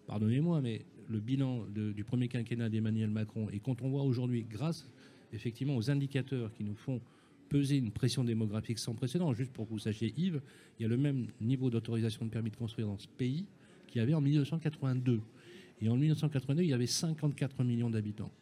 pardonnez-moi, 0.07 0.61
mais 0.61 0.85
le 1.09 1.21
bilan 1.21 1.65
du 1.75 2.05
premier 2.05 2.29
quinquennat 2.29 2.69
d'Emmanuel 2.69 3.11
Macron, 3.11 3.49
et 3.51 3.61
quand 3.61 3.81
on 3.81 3.89
voit 3.89 4.03
aujourd'hui, 4.03 4.45
grâce 4.49 4.87
effectivement 5.33 5.77
aux 5.77 5.91
indicateurs 5.91 6.53
qui 6.53 6.65
nous 6.65 6.75
font 6.75 7.01
peser 7.49 7.77
une 7.77 7.91
pression 7.91 8.25
démographique 8.25 8.79
sans 8.79 8.95
précédent, 8.95 9.33
juste 9.33 9.53
pour 9.53 9.67
que 9.67 9.73
vous 9.73 9.79
sachiez, 9.79 10.13
Yves, 10.17 10.41
il 10.79 10.83
y 10.83 10.87
a 10.87 10.89
le 10.89 10.97
même 10.97 11.29
niveau 11.41 11.71
d'autorisation 11.71 12.25
de 12.25 12.31
permis 12.31 12.51
de 12.51 12.57
construire 12.57 12.89
dans 12.89 12.99
ce 12.99 13.09
pays 13.09 13.47
qu'il 13.87 14.01
y 14.01 14.03
avait 14.03 14.15
en 14.15 14.21
1982. 14.21 15.21
Et 15.81 15.89
en 15.89 15.97
1982, 15.97 16.63
il 16.63 16.69
y 16.69 16.73
avait 16.73 16.87
54 16.87 17.65
millions 17.65 17.91
d'habitants 17.91 18.33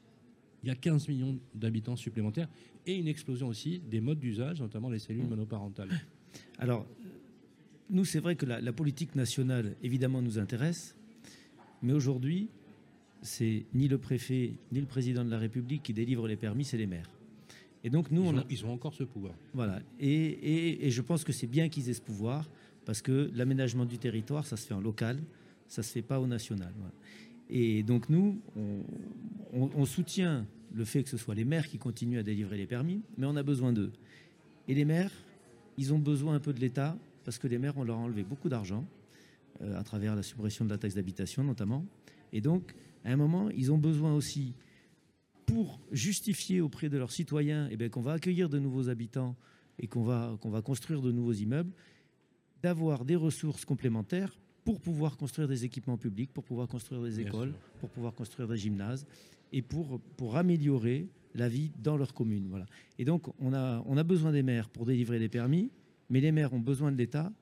il 0.66 0.68
y 0.68 0.72
a 0.72 0.75
15 0.75 1.08
millions 1.08 1.38
d'habitants 1.54 1.94
supplémentaires 1.94 2.48
et 2.86 2.96
une 2.96 3.06
explosion 3.06 3.46
aussi 3.46 3.80
des 3.88 4.00
modes 4.00 4.18
d'usage, 4.18 4.60
notamment 4.60 4.90
les 4.90 4.98
cellules 4.98 5.26
monoparentales. 5.26 5.90
Alors, 6.58 6.86
nous, 7.88 8.04
c'est 8.04 8.18
vrai 8.18 8.34
que 8.34 8.46
la, 8.46 8.72
politique 8.72 9.14
nationale, 9.14 9.76
évidemment, 9.84 10.20
nous 10.22 10.40
intéresse, 10.40 10.96
mais 11.82 11.92
aujourd'hui, 11.92 12.48
c'est 13.22 13.64
ni 13.75 13.86
le 13.86 13.98
préfet 13.98 14.54
ni 14.72 14.80
le 14.80 14.86
président 14.86 15.25
de 15.25 15.30
la 15.30 15.38
République 15.38 15.84
qui 15.84 15.92
délivre 15.92 16.26
les 16.26 16.36
permis, 16.36 16.64
c'est 16.64 16.76
les 16.76 16.88
maires. 16.88 17.10
Et 17.86 17.90
donc 17.90 18.10
nous, 18.10 18.22
ils, 18.24 18.28
on 18.28 18.34
ont, 18.34 18.38
a, 18.40 18.44
ils 18.50 18.66
ont 18.66 18.72
encore 18.72 18.92
ce 18.94 19.04
pouvoir. 19.04 19.32
voilà. 19.54 19.80
Et, 20.00 20.08
et- 20.10 20.86
et 20.86 20.90
je 20.90 21.00
pense 21.00 21.22
que 21.24 21.32
c'est 21.32 21.46
bien 21.46 21.68
qu'ils 21.70 21.88
aient 21.88 21.94
ce 21.94 22.02
pouvoir 22.02 22.50
parce 22.84 23.00
que 23.00 23.30
l'aménagement 23.34 23.84
du 23.86 23.96
territoire, 23.98 24.44
ça 24.44 24.56
se 24.56 24.66
fait 24.66 24.74
en 24.74 24.80
local, 24.80 25.18
ça 25.68 25.82
se 25.82 25.92
fait 25.92 26.02
pas 26.02 26.20
au 26.20 26.26
national. 26.26 26.72
voilà. 26.76 26.92
Et 27.48 27.82
donc 27.84 28.08
nous, 28.10 28.40
on, 28.56 28.80
on- 29.54 29.70
on 29.74 29.84
soutient 29.86 30.44
le 30.74 30.84
fait 30.84 31.02
que 31.04 31.08
ce 31.08 31.16
soit 31.16 31.34
les 31.36 31.44
maires 31.44 31.68
qui 31.68 31.78
continuent 31.78 32.18
à 32.18 32.22
délivrer 32.24 32.56
les 32.58 32.66
permis, 32.66 33.00
mais 33.16 33.24
on 33.26 33.36
a 33.36 33.42
besoin 33.42 33.72
d'eux. 33.72 33.92
Et 34.68 34.74
les 34.74 34.84
maires, 34.84 35.12
ils 35.78 35.94
ont 35.94 35.98
besoin 35.98 36.34
un 36.34 36.40
peu 36.40 36.52
de 36.52 36.60
l'État 36.60 36.98
parce 37.24 37.38
que 37.38 37.46
les 37.46 37.58
maires, 37.58 37.76
on 37.78 37.84
leur 37.84 37.96
a 37.96 38.00
enlevé 38.00 38.24
beaucoup 38.24 38.48
d'argent 38.48 38.84
euh, 39.62 39.78
à 39.78 39.84
travers 39.84 40.14
la 40.16 40.22
suppression 40.24 40.64
de 40.64 40.70
la 40.70 40.78
taxe 40.78 40.94
d'habitation 40.96 41.44
notamment. 41.44 41.84
Et 42.32 42.40
donc, 42.40 42.74
à 43.04 43.12
un 43.12 43.16
moment, 43.16 43.48
ils 43.50 43.70
ont 43.72 43.78
besoin 43.78 44.12
aussi, 44.14 44.54
pour 45.56 45.80
justifier 45.90 46.60
auprès 46.60 46.90
de 46.90 46.98
leurs 46.98 47.10
citoyens 47.10 47.66
eh 47.70 47.78
bien, 47.78 47.88
qu'on 47.88 48.02
va 48.02 48.12
accueillir 48.12 48.50
de 48.50 48.58
nouveaux 48.58 48.90
habitants 48.90 49.34
et 49.78 49.86
qu'on 49.86 50.02
va, 50.02 50.36
qu'on 50.42 50.50
va 50.50 50.60
construire 50.60 51.00
de 51.00 51.10
nouveaux 51.10 51.32
immeubles, 51.32 51.72
d'avoir 52.62 53.06
des 53.06 53.16
ressources 53.16 53.64
complémentaires 53.64 54.38
pour 54.66 54.82
pouvoir 54.82 55.16
construire 55.16 55.48
des 55.48 55.64
équipements 55.64 55.96
publics, 55.96 56.30
pour 56.30 56.44
pouvoir 56.44 56.68
construire 56.68 57.00
des 57.00 57.20
écoles, 57.20 57.54
pour 57.80 57.88
pouvoir 57.88 58.12
construire 58.12 58.48
des 58.48 58.58
gymnases 58.58 59.06
et 59.50 59.62
pour, 59.62 59.98
pour 60.18 60.36
améliorer 60.36 61.08
la 61.34 61.48
vie 61.48 61.70
dans 61.82 61.96
leur 61.96 62.12
commune. 62.12 62.48
Voilà. 62.50 62.66
Et 62.98 63.06
donc, 63.06 63.22
on 63.40 63.54
a, 63.54 63.82
on 63.86 63.96
a 63.96 64.02
besoin 64.02 64.32
des 64.32 64.42
maires 64.42 64.68
pour 64.68 64.84
délivrer 64.84 65.18
les 65.18 65.30
permis, 65.30 65.70
mais 66.10 66.20
les 66.20 66.32
maires 66.32 66.52
ont 66.52 66.60
besoin 66.60 66.92
de 66.92 66.98
l'État 66.98 67.32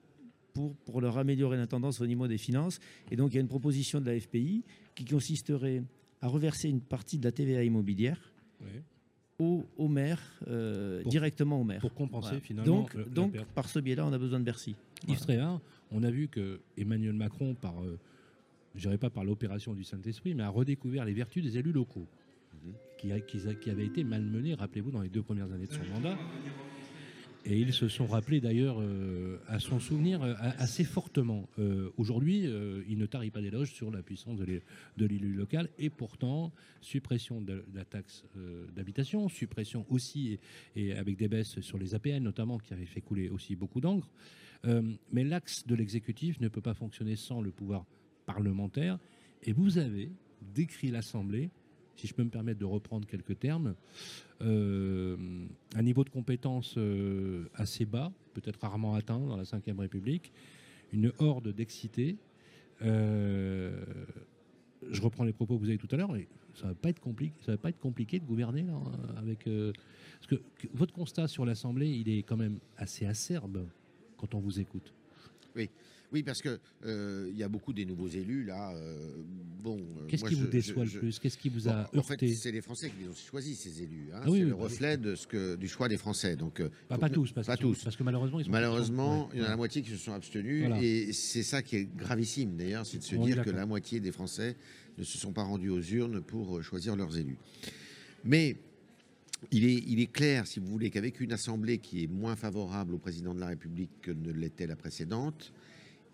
pour, 0.53 0.73
pour 0.85 1.01
leur 1.01 1.17
améliorer 1.17 1.57
l'intendance 1.57 1.99
au 1.99 2.07
niveau 2.07 2.29
des 2.29 2.37
finances. 2.37 2.79
Et 3.11 3.17
donc, 3.17 3.33
il 3.33 3.35
y 3.35 3.37
a 3.39 3.41
une 3.41 3.49
proposition 3.49 3.99
de 3.99 4.09
la 4.09 4.17
FPI 4.17 4.63
qui 4.95 5.03
consisterait 5.03 5.83
à 6.21 6.27
reverser 6.27 6.69
une 6.69 6.81
partie 6.81 7.17
de 7.17 7.23
la 7.23 7.31
TVA 7.31 7.63
immobilière 7.63 8.31
Ouais. 8.61 8.81
aux, 9.39 9.65
aux 9.77 9.87
maires, 9.89 10.21
euh, 10.47 11.01
Pour- 11.01 11.11
directement 11.11 11.59
aux 11.61 11.63
maires. 11.63 11.81
Pour 11.81 11.93
compenser 11.93 12.27
Voilà. 12.29 12.41
finalement 12.41 12.75
Donc, 12.81 12.93
le- 12.93 13.05
donc 13.05 13.35
par 13.53 13.67
ce 13.69 13.79
biais-là, 13.79 14.05
on 14.05 14.13
a 14.13 14.17
besoin 14.17 14.39
de 14.39 14.45
Bercy. 14.45 14.75
Yves 15.07 15.19
on 15.91 16.03
a 16.03 16.09
vu 16.09 16.27
que 16.27 16.61
Emmanuel 16.77 17.13
Macron, 17.13 17.53
par, 17.53 17.79
euh, 17.83 17.99
je 18.75 18.81
dirais 18.81 18.97
pas 18.97 19.09
par 19.09 19.23
l'opération 19.23 19.73
du 19.73 19.83
Saint-Esprit, 19.83 20.33
mais 20.33 20.43
a 20.43 20.49
redécouvert 20.49 21.05
les 21.05 21.13
vertus 21.13 21.43
des 21.43 21.57
élus 21.57 21.71
locaux, 21.73 22.07
qui, 22.97 23.11
a- 23.11 23.19
qui, 23.19 23.47
a- 23.47 23.53
qui 23.53 23.69
avaient 23.69 23.85
été 23.85 24.03
malmenés, 24.03 24.55
rappelez-vous, 24.55 24.89
dans 24.91 25.01
les 25.01 25.09
deux 25.09 25.21
premières 25.21 25.51
années 25.51 25.67
de 25.67 25.73
son 25.73 25.83
mandat. 25.93 26.17
Et 27.47 27.59
ils 27.59 27.73
se 27.73 27.87
sont 27.87 28.07
rappelés 28.07 28.41
d'ailleurs 28.41 28.77
euh, 28.81 29.37
à 29.47 29.59
son 29.59 29.79
souvenir 29.79 30.23
euh, 30.23 30.33
assez 30.57 30.83
fortement. 30.83 31.47
Euh, 31.59 31.91
Aujourd'hui, 31.95 32.47
euh, 32.47 32.81
il 32.89 32.97
ne 32.97 33.05
tarit 33.05 33.29
pas 33.29 33.39
d'éloges 33.41 33.71
sur 33.71 33.91
la 33.91 34.01
puissance 34.01 34.37
de 34.39 34.45
l'é- 34.45 34.63
de 34.97 35.05
l'élu 35.05 35.31
local 35.33 35.69
et 35.77 35.91
pourtant, 35.91 36.51
suppression 36.81 37.41
de 37.41 37.63
la 37.75 37.85
taxe 37.85 38.23
d'habitation, 38.75 39.29
suppression 39.29 39.85
aussi, 39.89 40.39
et, 40.75 40.87
et 40.87 40.93
avec 40.93 41.17
des 41.17 41.27
baisses 41.27 41.59
sur 41.59 41.77
les 41.77 41.93
APN 41.93 42.23
notamment, 42.23 42.57
qui 42.57 42.73
avaient 42.73 42.85
fait 42.85 43.01
couler 43.01 43.29
aussi 43.29 43.55
beaucoup 43.55 43.79
d'encre. 43.81 44.09
Mais 45.11 45.23
l'axe 45.23 45.67
de 45.67 45.75
l'exécutif 45.75 46.39
ne 46.41 46.47
peut 46.47 46.61
pas 46.61 46.73
fonctionner 46.73 47.15
sans 47.15 47.39
le 47.41 47.51
pouvoir 47.51 47.85
parlementaire. 48.25 48.97
Et 49.43 49.53
vous 49.53 49.77
avez 49.77 50.09
décrit 50.55 50.89
l'Assemblée, 50.89 51.51
si 51.95 52.07
je 52.07 52.13
peux 52.13 52.23
me 52.23 52.29
permettre 52.29 52.59
de 52.59 52.65
reprendre 52.65 53.07
quelques 53.07 53.39
termes, 53.39 53.75
euh, 54.41 55.17
un 55.75 55.81
niveau 55.81 56.03
de 56.03 56.09
compétence 56.09 56.75
euh, 56.77 57.45
assez 57.55 57.85
bas, 57.85 58.11
peut-être 58.33 58.59
rarement 58.61 58.95
atteint 58.95 59.19
dans 59.19 59.37
la 59.37 59.43
Ve 59.43 59.79
République, 59.79 60.31
une 60.93 61.11
horde 61.19 61.49
d'excités. 61.53 62.17
Euh, 62.81 63.85
je 64.89 65.01
reprends 65.01 65.23
les 65.23 65.33
propos 65.33 65.55
que 65.55 65.61
vous 65.61 65.69
avez 65.69 65.77
tout 65.77 65.87
à 65.91 65.97
l'heure, 65.97 66.15
et 66.15 66.27
ça 66.53 66.67
va 66.67 66.75
pas 66.75 66.89
être 66.89 66.99
compliqué. 66.99 67.33
Va 67.47 67.57
pas 67.57 67.69
être 67.69 67.79
compliqué 67.79 68.19
de 68.19 68.25
gouverner 68.25 68.63
là, 68.63 68.79
avec. 69.17 69.47
euh, 69.47 69.71
parce 70.19 70.27
que 70.27 70.67
votre 70.73 70.93
constat 70.93 71.27
sur 71.27 71.45
l'Assemblée, 71.45 71.89
il 71.89 72.09
est 72.09 72.23
quand 72.23 72.37
même 72.37 72.59
assez 72.77 73.05
acerbe 73.05 73.65
quand 74.17 74.33
on 74.33 74.39
vous 74.39 74.59
écoute. 74.59 74.93
Oui, 76.11 76.21
parce 76.23 76.41
que 76.41 76.59
euh, 76.85 77.27
il 77.31 77.37
y 77.37 77.43
a 77.43 77.49
beaucoup 77.49 77.73
des 77.73 77.83
nouveaux 77.83 78.07
élus 78.07 78.45
là. 78.45 78.73
euh, 78.75 79.15
bon, 79.61 79.79
euh, 79.79 80.05
Qu'est-ce 80.07 80.23
qui 80.23 80.35
je- 80.35 80.39
vous 80.41 80.47
déçoit 80.47 80.85
je- 80.85 80.93
le 80.93 80.99
plus? 80.99 81.19
Qu'est-ce 81.19 81.37
qui 81.37 81.49
vous 81.49 81.61
Bon, 81.63 81.71
a 81.71 81.89
en 81.97 82.03
fait, 82.03 82.13
heurté? 82.13 82.33
c'est 82.35 82.51
les 82.51 82.61
Français 82.61 82.89
qui 82.91 83.03
les 83.03 83.09
ont 83.09 83.13
choisis 83.13 83.59
ces 83.59 83.81
élus. 83.81 84.09
hein. 84.13 84.19
Ah 84.21 84.25
oui, 84.25 84.25
c'est 84.25 84.31
oui, 84.31 84.39
le 84.41 84.49
bah 84.51 84.55
oui. 84.59 84.63
reflet 84.63 84.97
de 84.97 85.15
ce 85.15 85.25
que 85.27 85.55
du 85.55 85.67
choix 85.67 85.89
des 85.89 85.97
Français. 85.97 86.35
Donc, 86.35 86.59
euh, 86.61 86.69
Pas, 86.87 87.09
tous, 87.09 87.31
parce, 87.31 87.47
pas 87.47 87.57
que- 87.57 87.61
tous. 87.63 87.83
parce 87.83 87.95
que 87.97 88.03
malheureusement, 88.03 88.39
ils 88.39 88.45
sont 88.45 88.51
Malheureusement, 88.51 89.29
il 89.33 89.39
y 89.39 89.41
en 89.41 89.45
a 89.45 89.49
la 89.49 89.57
moitié 89.57 89.81
qui 89.81 89.89
se 89.89 89.97
sont 89.97 90.13
abstenus 90.13 90.67
Voilà. 90.67 90.81
et 90.81 91.11
c'est 91.11 91.43
ça 91.43 91.63
qui 91.63 91.77
est 91.77 91.85
gravissime 91.97 92.55
d'ailleurs, 92.55 92.85
c'est 92.85 92.99
de 92.99 93.03
se 93.03 93.15
On 93.15 93.25
dire 93.25 93.43
que 93.43 93.49
la 93.49 93.65
moitié 93.65 93.99
des 93.99 94.11
Français 94.11 94.55
ne 94.99 95.03
se 95.03 95.17
sont 95.17 95.33
pas 95.33 95.43
rendus 95.43 95.69
aux 95.69 95.81
urnes 95.81 96.21
pour 96.21 96.61
choisir 96.63 96.95
leurs 96.95 97.17
élus. 97.17 97.37
Mais 98.23 98.57
il 99.51 99.99
est, 99.99 100.11
clair, 100.11 100.47
si 100.47 100.59
vous 100.59 100.67
voulez, 100.67 100.89
qu'avec 100.89 101.19
une 101.19 101.31
assemblée 101.31 101.77
qui 101.77 102.03
est 102.03 102.07
moins 102.07 102.35
favorable 102.35 102.93
au 102.95 102.97
président 102.97 103.33
de 103.33 103.39
la 103.39 103.47
République 103.47 103.91
que 104.01 104.11
ne 104.11 104.31
l'était 104.31 104.67
la 104.67 104.75
précédente, 104.75 105.51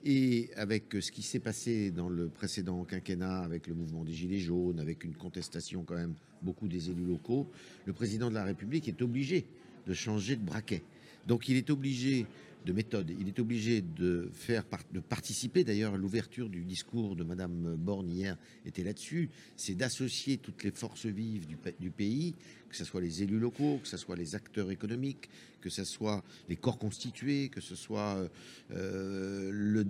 et 0.04 0.50
avec 0.56 0.86
ce 1.00 1.12
qui 1.12 1.22
s'est 1.22 1.40
passé 1.40 1.92
dans 1.92 2.10
le 2.10 2.28
précédent 2.28 2.84
quinquennat, 2.84 3.40
avec 3.40 3.68
le 3.68 3.76
mouvement 3.76 4.04
des 4.04 4.14
Gilets 4.14 4.40
jaunes, 4.40 4.80
avec 4.80 5.04
une 5.04 5.14
contestation 5.14 5.84
quand 5.84 5.96
même 5.96 6.16
beaucoup 6.42 6.68
des 6.68 6.90
élus 6.90 7.06
locaux, 7.06 7.48
le 7.86 7.94
président 7.94 8.30
de 8.30 8.36
la 8.36 8.44
République 8.44 8.88
est 8.88 9.02
obligé 9.02 9.46
de 9.86 9.94
changer 9.94 10.36
de 10.36 10.44
braquet. 10.44 10.82
Donc 11.28 11.50
il 11.50 11.56
est 11.56 11.70
obligé 11.70 12.26
de 12.66 12.74
méthode, 12.74 13.12
il 13.20 13.28
est 13.28 13.40
obligé 13.40 13.82
de 13.82 14.30
faire 14.34 14.64
de 14.94 15.00
participer. 15.00 15.64
D'ailleurs 15.64 15.98
l'ouverture 15.98 16.50
du 16.50 16.64
discours 16.64 17.16
de 17.16 17.24
Madame 17.24 17.76
Borne 17.76 18.10
hier 18.10 18.38
était 18.66 18.84
là-dessus, 18.84 19.30
c'est 19.56 19.76
d'associer 19.76 20.38
toutes 20.38 20.64
les 20.64 20.72
forces 20.72 21.08
vives 21.08 21.48
du, 21.48 21.58
pa- 21.58 21.72
du 21.80 21.90
pays, 21.90 22.36
que 22.70 22.76
ce 22.76 22.86
soit 22.86 23.02
les 23.02 23.24
élus 23.24 23.40
locaux, 23.40 23.80
que 23.82 23.88
ce 23.88 23.98
soit 23.98 24.16
les 24.16 24.36
acteurs 24.36 24.72
économiques, 24.72 25.30
que 25.60 25.70
ce 25.70 25.84
soit 25.84 26.24
les 26.50 26.56
corps 26.56 26.78
constitués, 26.78 27.50
que 27.50 27.62
ce 27.62 27.76
soit 27.76 28.16
euh, 28.16 28.28
euh, 28.72 29.50
le, 29.52 29.84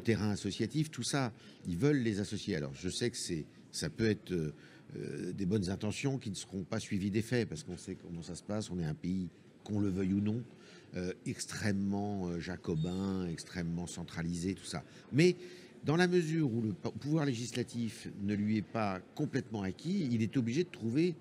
terrain 0.00 0.30
associatif, 0.30 0.90
tout 0.90 1.02
ça, 1.02 1.32
ils 1.66 1.76
veulent 1.76 2.02
les 2.02 2.20
associer. 2.20 2.56
Alors 2.56 2.74
je 2.74 2.88
sais 2.88 3.10
que 3.10 3.16
ça 3.72 3.90
peut 3.90 4.08
être 4.08 4.32
euh, 4.32 5.32
des 5.32 5.46
bonnes 5.46 5.70
intentions 5.70 6.18
qui 6.18 6.30
ne 6.30 6.34
seront 6.34 6.64
pas 6.64 6.80
suivies 6.80 7.10
des 7.10 7.22
faits, 7.22 7.48
parce 7.48 7.62
qu'on 7.62 7.78
sait 7.78 7.96
comment 7.96 8.22
ça 8.22 8.34
se 8.34 8.42
passe, 8.42 8.70
on 8.70 8.78
est 8.78 8.84
un 8.84 8.94
pays, 8.94 9.28
qu'on 9.64 9.80
le 9.80 9.88
veuille 9.88 10.14
ou 10.14 10.20
non, 10.20 10.42
extrêmement 11.26 12.28
euh, 12.28 12.40
jacobin, 12.40 13.26
extrêmement 13.28 13.86
centralisé, 13.86 14.54
tout 14.54 14.64
ça. 14.64 14.82
Mais 15.12 15.36
dans 15.84 15.96
la 15.96 16.08
mesure 16.08 16.52
où 16.52 16.60
le 16.62 16.72
po- 16.72 16.90
pouvoir 16.90 17.24
législatif 17.24 18.08
ne 18.22 18.34
lui 18.34 18.58
est 18.58 18.62
pas 18.62 19.00
complètement 19.14 19.62
acquis, 19.62 20.08
il 20.10 20.22
est 20.22 20.36
obligé 20.36 20.64
de 20.64 20.68
trouver, 20.70 21.14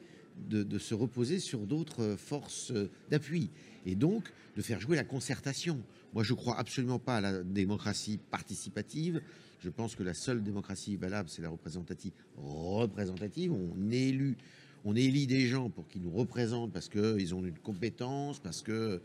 de, 0.50 0.78
se 0.80 0.94
reposer 0.94 1.40
sur 1.40 1.60
d'autres 1.68 2.02
euh, 2.04 2.18
forces 2.18 2.72
euh, 2.72 2.90
d'appui. 3.10 3.50
Et 3.86 3.96
donc 3.96 4.32
de 4.58 4.62
faire 4.62 4.82
jouer 4.82 4.98
la 4.98 5.06
concertation. 5.06 5.80
Moi, 6.14 6.24
je 6.24 6.34
crois 6.34 6.58
absolument 6.60 7.00
pas 7.00 7.18
à 7.18 7.22
la 7.22 7.44
démocratie 7.44 8.20
participative. 8.30 9.22
Je 9.62 9.70
pense 9.70 9.96
que 9.96 10.04
la 10.04 10.14
seule 10.14 10.44
démocratie 10.44 10.98
valable, 10.98 11.30
c'est 11.30 11.42
la 11.42 11.50
représentative. 11.50 12.12
Représentative, 12.38 13.54
on 13.54 13.90
élu, 13.92 14.36
on 14.84 14.96
élit 14.96 15.28
des 15.28 15.48
gens 15.48 15.70
pour 15.70 15.88
qu'ils 15.88 16.02
nous 16.02 16.12
représentent 16.12 16.74
parce 16.74 16.90
qu'ils 16.90 17.34
ont 17.36 17.46
une 17.46 17.58
compétence, 17.60 18.40
parce 18.40 18.62
que 18.62 19.02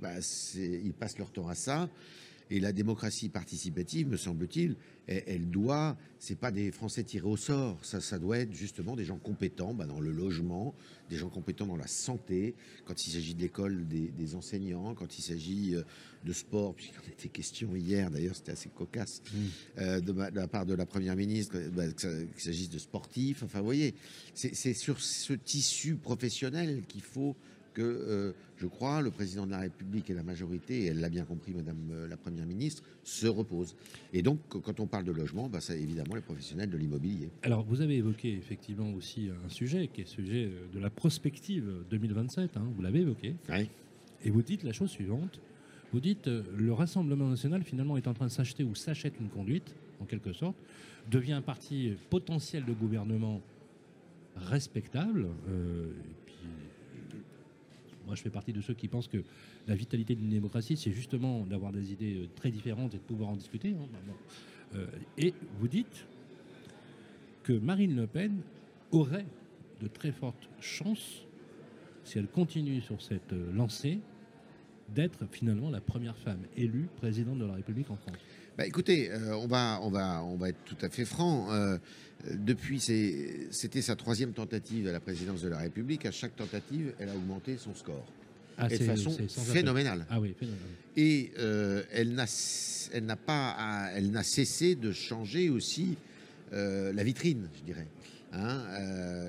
bah, 0.00 0.12
ils 0.56 0.92
passent 0.92 1.18
leur 1.18 1.30
temps 1.32 1.48
à 1.48 1.54
ça. 1.54 1.88
Et 2.50 2.60
la 2.60 2.72
démocratie 2.72 3.30
participative, 3.30 4.06
me 4.06 4.18
semble-t-il, 4.18 4.76
elle, 5.06 5.22
elle 5.26 5.50
doit, 5.50 5.96
c'est 6.18 6.38
pas 6.38 6.50
des 6.50 6.70
Français 6.72 7.02
tirés 7.02 7.26
au 7.26 7.38
sort, 7.38 7.82
ça, 7.82 8.02
ça 8.02 8.18
doit 8.18 8.36
être 8.38 8.52
justement 8.52 8.96
des 8.96 9.06
gens 9.06 9.16
compétents 9.16 9.72
bah, 9.72 9.86
dans 9.86 9.98
le 9.98 10.12
logement, 10.12 10.74
des 11.08 11.16
gens 11.16 11.30
compétents 11.30 11.66
dans 11.66 11.78
la 11.78 11.86
santé, 11.86 12.54
quand 12.84 13.06
il 13.06 13.12
s'agit 13.12 13.34
de 13.34 13.40
l'école 13.40 13.88
des, 13.88 14.08
des 14.08 14.34
enseignants, 14.34 14.94
quand 14.94 15.18
il 15.18 15.22
s'agit 15.22 15.74
euh, 15.74 15.84
de 16.26 16.32
sport, 16.34 16.74
puisqu'il 16.74 16.98
en 16.98 17.12
était 17.12 17.30
question 17.30 17.74
hier, 17.76 18.10
d'ailleurs 18.10 18.36
c'était 18.36 18.52
assez 18.52 18.68
cocasse, 18.68 19.22
euh, 19.78 20.00
de, 20.00 20.12
ma- 20.12 20.30
de 20.30 20.36
la 20.36 20.46
part 20.46 20.66
de 20.66 20.74
la 20.74 20.84
Première 20.84 21.16
ministre, 21.16 21.58
bah, 21.74 21.90
qu'il 21.92 22.28
s'agisse 22.36 22.68
de 22.68 22.78
sportifs, 22.78 23.42
enfin 23.42 23.60
vous 23.60 23.64
voyez, 23.64 23.94
c'est 24.34 24.74
sur 24.74 25.00
ce 25.00 25.32
tissu 25.32 25.94
professionnel 25.96 26.82
qu'il 26.88 27.02
faut 27.02 27.36
que, 27.74 27.82
euh, 27.82 28.32
je 28.56 28.66
crois, 28.66 29.02
le 29.02 29.10
président 29.10 29.44
de 29.46 29.50
la 29.50 29.58
République 29.58 30.08
et 30.08 30.14
la 30.14 30.22
majorité, 30.22 30.82
et 30.82 30.86
elle 30.86 31.00
l'a 31.00 31.08
bien 31.10 31.24
compris, 31.24 31.52
Madame 31.52 31.76
euh, 31.90 32.08
la 32.08 32.16
Première 32.16 32.46
ministre, 32.46 32.82
se 33.02 33.26
reposent. 33.26 33.74
Et 34.12 34.22
donc, 34.22 34.38
quand 34.48 34.80
on 34.80 34.86
parle 34.86 35.04
de 35.04 35.12
logement, 35.12 35.48
bah, 35.48 35.60
c'est 35.60 35.78
évidemment 35.80 36.14
les 36.14 36.20
professionnels 36.22 36.70
de 36.70 36.76
l'immobilier. 36.78 37.28
Alors, 37.42 37.64
vous 37.64 37.80
avez 37.80 37.96
évoqué 37.96 38.32
effectivement 38.32 38.90
aussi 38.94 39.28
un 39.44 39.48
sujet 39.48 39.88
qui 39.88 40.00
est 40.00 40.04
le 40.04 40.08
sujet 40.10 40.50
de 40.72 40.78
la 40.78 40.88
prospective 40.88 41.68
2027, 41.90 42.56
hein, 42.56 42.66
vous 42.74 42.80
l'avez 42.82 43.00
évoqué, 43.00 43.34
Ouais. 43.48 43.68
et 44.24 44.30
vous 44.30 44.42
dites 44.42 44.62
la 44.62 44.72
chose 44.72 44.90
suivante. 44.90 45.40
Vous 45.92 46.00
dites 46.00 46.26
euh, 46.28 46.42
le 46.56 46.72
Rassemblement 46.72 47.28
national 47.28 47.62
finalement 47.62 47.96
est 47.96 48.06
en 48.08 48.14
train 48.14 48.26
de 48.26 48.30
s'acheter 48.32 48.64
ou 48.64 48.74
s'achète 48.74 49.14
une 49.20 49.28
conduite, 49.28 49.74
en 50.00 50.04
quelque 50.06 50.32
sorte, 50.32 50.56
devient 51.10 51.32
un 51.34 51.42
parti 51.42 51.92
potentiel 52.10 52.64
de 52.64 52.72
gouvernement 52.72 53.42
respectable. 54.36 55.26
euh, 55.48 55.50
euh, 55.50 55.92
moi, 58.06 58.14
je 58.14 58.22
fais 58.22 58.30
partie 58.30 58.52
de 58.52 58.60
ceux 58.60 58.74
qui 58.74 58.88
pensent 58.88 59.08
que 59.08 59.22
la 59.66 59.74
vitalité 59.74 60.14
d'une 60.14 60.30
démocratie, 60.30 60.76
c'est 60.76 60.92
justement 60.92 61.44
d'avoir 61.46 61.72
des 61.72 61.92
idées 61.92 62.16
euh, 62.16 62.28
très 62.34 62.50
différentes 62.50 62.94
et 62.94 62.98
de 62.98 63.02
pouvoir 63.02 63.30
en 63.30 63.36
discuter. 63.36 63.70
hein. 63.70 63.88
Bah. 64.06 64.14
Euh, 64.76 64.86
et 65.18 65.34
vous 65.60 65.68
dites 65.68 66.06
que 67.42 67.52
Marine 67.52 67.94
Le 67.94 68.06
Pen 68.06 68.40
aurait 68.90 69.26
de 69.80 69.88
très 69.88 70.12
fortes 70.12 70.48
chances 70.60 71.24
si 72.04 72.18
elle 72.18 72.28
continue 72.28 72.80
sur 72.80 73.00
cette 73.00 73.32
euh, 73.32 73.52
lancée, 73.52 74.00
d'être 74.94 75.26
finalement 75.30 75.70
la 75.70 75.80
première 75.80 76.16
femme 76.16 76.42
élue 76.56 76.88
présidente 76.96 77.38
de 77.38 77.46
la 77.46 77.54
République 77.54 77.90
en 77.90 77.96
France 77.96 78.18
bah, 78.56 78.66
écoutez, 78.66 79.10
euh, 79.10 79.34
on, 79.36 79.46
va, 79.46 79.80
on, 79.82 79.90
va, 79.90 80.22
on 80.24 80.36
va 80.36 80.50
être 80.50 80.64
tout 80.64 80.76
à 80.80 80.88
fait 80.88 81.04
franc. 81.04 81.52
Euh, 81.52 81.78
depuis, 82.32 82.80
c'était 82.80 83.82
sa 83.82 83.96
troisième 83.96 84.32
tentative 84.32 84.88
à 84.88 84.92
la 84.92 85.00
présidence 85.00 85.42
de 85.42 85.48
la 85.48 85.58
République. 85.58 86.06
À 86.06 86.10
chaque 86.10 86.36
tentative, 86.36 86.92
elle 86.98 87.08
a 87.08 87.14
augmenté 87.14 87.56
son 87.58 87.74
score. 87.74 88.06
Ah, 88.56 88.68
et 88.70 88.78
de 88.78 88.84
façon 88.84 89.16
phénoménale. 89.28 90.06
Ah 90.08 90.20
oui, 90.20 90.32
phénoménal. 90.38 90.68
Et 90.96 91.32
euh, 91.38 91.82
elle 91.92 92.14
n'a 92.14 92.26
elle 92.92 93.04
n'a 93.04 93.16
pas, 93.16 93.90
elle 93.94 94.12
n'a 94.12 94.22
cessé 94.22 94.76
de 94.76 94.92
changer 94.92 95.50
aussi 95.50 95.96
la 96.52 97.02
vitrine, 97.02 97.48
je 97.56 97.62
dirais, 97.64 97.88
hein, 98.32 98.62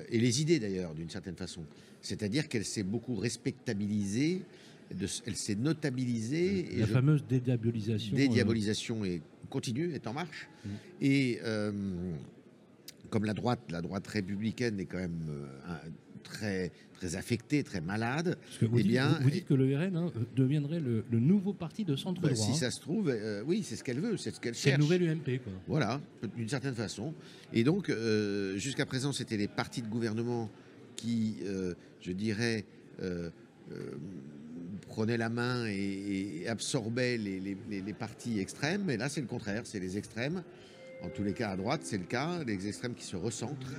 et 0.08 0.20
les 0.20 0.40
idées 0.40 0.60
d'ailleurs, 0.60 0.94
d'une 0.94 1.10
certaine 1.10 1.34
façon. 1.34 1.64
C'est-à-dire 2.00 2.46
qu'elle 2.46 2.64
s'est 2.64 2.84
beaucoup 2.84 3.16
respectabilisée 3.16 4.42
elle 4.90 5.36
s'est 5.36 5.54
notabilisée. 5.54 6.68
La 6.78 6.86
fameuse 6.86 7.24
dédiabolisation. 7.26 8.14
Euh, 8.14 8.16
dédiabolisation 8.16 9.04
est, 9.04 9.22
continue, 9.50 9.92
est 9.92 10.06
en 10.06 10.12
marche. 10.12 10.48
Mm. 10.64 10.68
Et 11.00 11.38
euh, 11.44 11.72
comme 13.10 13.24
la 13.24 13.34
droite, 13.34 13.60
la 13.70 13.82
droite 13.82 14.06
républicaine 14.06 14.80
est 14.80 14.86
quand 14.86 14.98
même 14.98 15.20
euh, 15.28 15.76
très, 16.22 16.70
très 16.94 17.16
affectée, 17.16 17.62
très 17.62 17.80
malade. 17.80 18.38
vous, 18.60 18.68
eh 18.78 18.82
dites, 18.82 18.86
bien, 18.86 19.18
vous, 19.20 19.30
dites 19.30 19.46
que 19.46 19.54
le 19.54 19.76
RN 19.76 19.96
hein, 19.96 20.12
deviendrait 20.34 20.80
le, 20.80 21.04
nouveau 21.12 21.52
parti 21.52 21.84
de 21.84 21.96
centre 21.96 22.20
bah. 22.20 22.34
Si 22.34 22.54
ça 22.54 22.70
se 22.70 22.80
trouve, 22.80 23.14
oui, 23.46 23.62
c'est 23.64 23.76
ce 23.76 23.84
qu'elle 23.84 24.00
veut, 24.00 24.16
c'est 24.16 24.34
ce 24.34 24.40
qu'elle 24.40 24.54
cherche. 24.54 24.76
C'est 24.76 24.80
nouvelle 24.80 25.02
UMP, 25.02 25.42
quoi. 25.42 25.52
Voilà, 25.66 26.00
d'une 26.36 26.48
certaine 26.48 26.74
façon. 26.74 27.14
Et 27.52 27.64
donc, 27.64 27.92
jusqu'à 28.56 28.86
présent, 28.86 29.12
c'était 29.12 29.36
les 29.36 29.48
partis 29.48 29.82
de 29.82 29.88
gouvernement 29.88 30.50
qui, 30.96 31.36
je 32.00 32.12
dirais, 32.12 32.64
prenait 34.86 35.16
la 35.16 35.28
main 35.28 35.66
et, 35.66 36.46
absorbait 36.48 37.18
les, 37.18 37.92
partis 37.92 38.40
extrêmes. 38.40 38.88
Et 38.90 38.96
là, 38.96 39.08
c'est 39.08 39.20
le 39.20 39.26
contraire, 39.26 39.62
c'est 39.64 39.80
les 39.80 39.98
extrêmes. 39.98 40.42
En 41.02 41.08
tous 41.08 41.22
les 41.22 41.34
cas, 41.34 41.50
à 41.50 41.56
droite, 41.56 41.82
c'est 41.84 41.98
le 41.98 42.04
cas, 42.04 42.42
les 42.46 42.66
extrêmes 42.66 42.94
qui 42.94 43.04
se 43.04 43.16
recentrent 43.16 43.74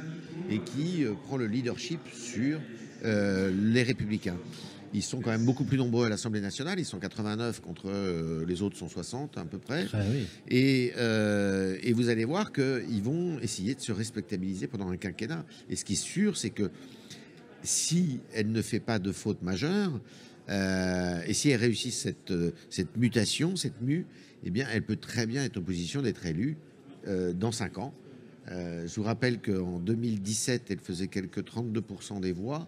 et 0.49 0.59
qui 0.59 1.03
euh, 1.03 1.13
prend 1.13 1.37
le 1.37 1.47
leadership 1.47 1.99
sur 2.13 2.59
euh, 3.05 3.51
les 3.51 3.81
républicains. 3.81 4.37
Ils 4.93 5.01
sont 5.01 5.19
quand 5.19 5.31
même 5.31 5.43
beaucoup 5.43 5.63
plus 5.63 5.77
nombreux 5.77 6.05
à 6.05 6.09
l'Assemblée 6.09 6.41
nationale. 6.41 6.79
Ils 6.79 6.85
sont 6.85 6.99
89 6.99 7.59
contre 7.59 7.89
euh, 7.89 8.45
les 8.45 8.61
autres 8.61 8.77
sont 8.77 8.87
60 8.87 9.37
à 9.37 9.45
peu 9.45 9.57
près. 9.57 9.85
Ah 9.93 9.99
et, 10.47 10.93
et, 11.81 11.93
vous 11.93 12.09
allez 12.09 12.23
voir 12.23 12.53
qu'ils 12.53 13.01
vont 13.01 13.39
essayer 13.39 13.75
de 13.75 13.81
se 13.81 13.91
respectabiliser 13.91 14.67
pendant 14.67 14.89
un 14.89 14.97
quinquennat. 14.97 15.43
Et 15.69 15.75
ce 15.75 15.83
qui 15.83 15.93
est 15.93 15.95
sûr, 15.95 16.37
c'est 16.37 16.51
que 16.51 16.69
si 17.63 18.21
elle 18.33 18.51
ne 18.51 18.61
fait 18.61 18.79
pas 18.79 18.99
de 18.99 19.11
faute 19.11 19.41
majeure, 19.41 19.99
euh, 20.49 21.21
et 21.25 21.33
si 21.33 21.49
elle 21.49 21.59
réussit 21.59 21.91
cette, 21.91 22.31
euh, 22.31 22.51
cette 22.69 22.95
mutation, 22.97 23.55
cette 23.55 23.81
mue, 23.81 24.05
eh 24.43 24.49
bien, 24.49 24.67
elle 24.71 24.83
peut 24.83 24.95
très 24.95 25.25
bien 25.25 25.43
être 25.43 25.57
en 25.57 25.61
position 25.61 26.01
d'être 26.01 26.25
élue 26.25 26.57
euh, 27.07 27.33
dans 27.33 27.51
5 27.51 27.77
ans. 27.79 27.93
je 28.49 28.93
vous 28.95 29.03
rappelle 29.03 29.41
qu'en 29.41 29.79
2017, 29.79 30.71
elle 30.71 30.79
faisait 30.79 31.07
quelques 31.07 31.41
32% 31.41 32.21
des 32.21 32.31
voix 32.31 32.67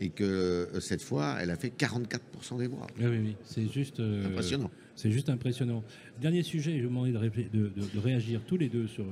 et 0.00 0.10
que 0.10 0.68
cette 0.80 1.02
fois, 1.02 1.38
elle 1.40 1.50
a 1.50 1.56
fait 1.56 1.72
44% 1.76 2.58
des 2.58 2.68
voix. 2.68 2.86
Oui, 3.00 3.06
oui, 3.06 3.18
oui. 3.18 3.36
c'est 3.42 3.68
juste 3.68 3.98
impressionnant. 3.98 4.70
C'est 4.94 5.10
juste 5.10 5.28
impressionnant. 5.28 5.82
Dernier 6.20 6.44
sujet, 6.44 6.78
je 6.78 6.84
vous 6.84 6.88
demande 6.88 7.10
de, 7.10 7.18
de, 7.18 7.68
de, 7.68 7.98
réagir 7.98 8.40
tous 8.46 8.56
les 8.56 8.68
deux 8.68 8.86
sur, 8.86 9.04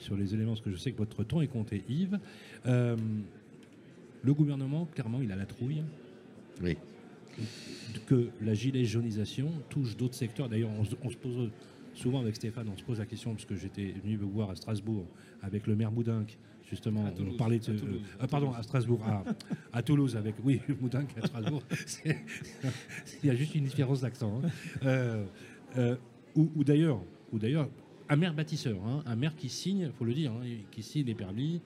sur 0.00 0.16
les 0.16 0.34
éléments, 0.34 0.52
parce 0.52 0.60
que 0.64 0.72
je 0.72 0.76
sais 0.76 0.90
que 0.90 0.98
votre 0.98 1.22
temps 1.22 1.40
est 1.40 1.46
compté, 1.46 1.84
Yves. 1.88 2.18
le 2.64 4.34
gouvernement, 4.34 4.86
clairement, 4.86 5.22
il 5.22 5.30
a 5.30 5.36
la 5.36 5.46
trouille. 5.46 5.84
Oui 6.60 6.76
que 8.06 8.28
la 8.40 8.54
gilet 8.54 8.84
jaunisation 8.84 9.50
touche 9.68 9.96
d'autres 9.96 10.14
secteurs. 10.14 10.48
D'ailleurs, 10.48 10.70
on, 10.78 11.10
se 11.10 11.16
pose 11.16 11.50
souvent 11.94 12.20
avec 12.20 12.36
Stéphane, 12.36 12.68
on 12.72 12.76
se 12.76 12.84
pose 12.84 12.98
la 12.98 13.06
question, 13.06 13.32
parce 13.32 13.44
que 13.44 13.56
j'étais 13.56 13.94
venu 14.02 14.18
me 14.18 14.24
voir 14.24 14.50
à 14.50 14.56
Strasbourg 14.56 15.06
avec 15.42 15.66
le 15.66 15.76
maire 15.76 15.90
Boudinck, 15.90 16.38
justement, 16.68 17.04
on 17.18 17.36
parlait 17.36 17.58
de. 17.58 17.72
Euh, 17.72 18.26
pardon, 18.28 18.52
à 18.52 18.62
Strasbourg, 18.62 19.02
à, 19.72 19.82
Toulouse, 19.82 20.16
avec. 20.16 20.36
Oui, 20.42 20.60
Boudinck 20.80 21.08
à 21.20 21.26
Strasbourg. 21.26 21.62
Il 22.04 23.26
y 23.26 23.30
a 23.30 23.36
juste 23.36 23.54
une 23.54 23.64
différence 23.64 24.00
d'accent. 24.00 24.40
Hein. 24.42 24.48
Euh, 24.84 25.24
euh, 25.76 25.96
ou 26.36 26.64
d'ailleurs, 26.64 27.00
un 28.08 28.16
maire 28.16 28.34
bâtisseur, 28.34 28.76
hein, 28.86 29.02
un 29.06 29.16
maire 29.16 29.34
qui 29.34 29.48
signe, 29.48 29.80
il 29.80 29.92
faut 29.92 30.04
le 30.04 30.12
dire, 30.12 30.32
hein, 30.32 30.44
qui 30.70 30.82
signe 30.82 31.06
les 31.06 31.14
permis, 31.14 31.60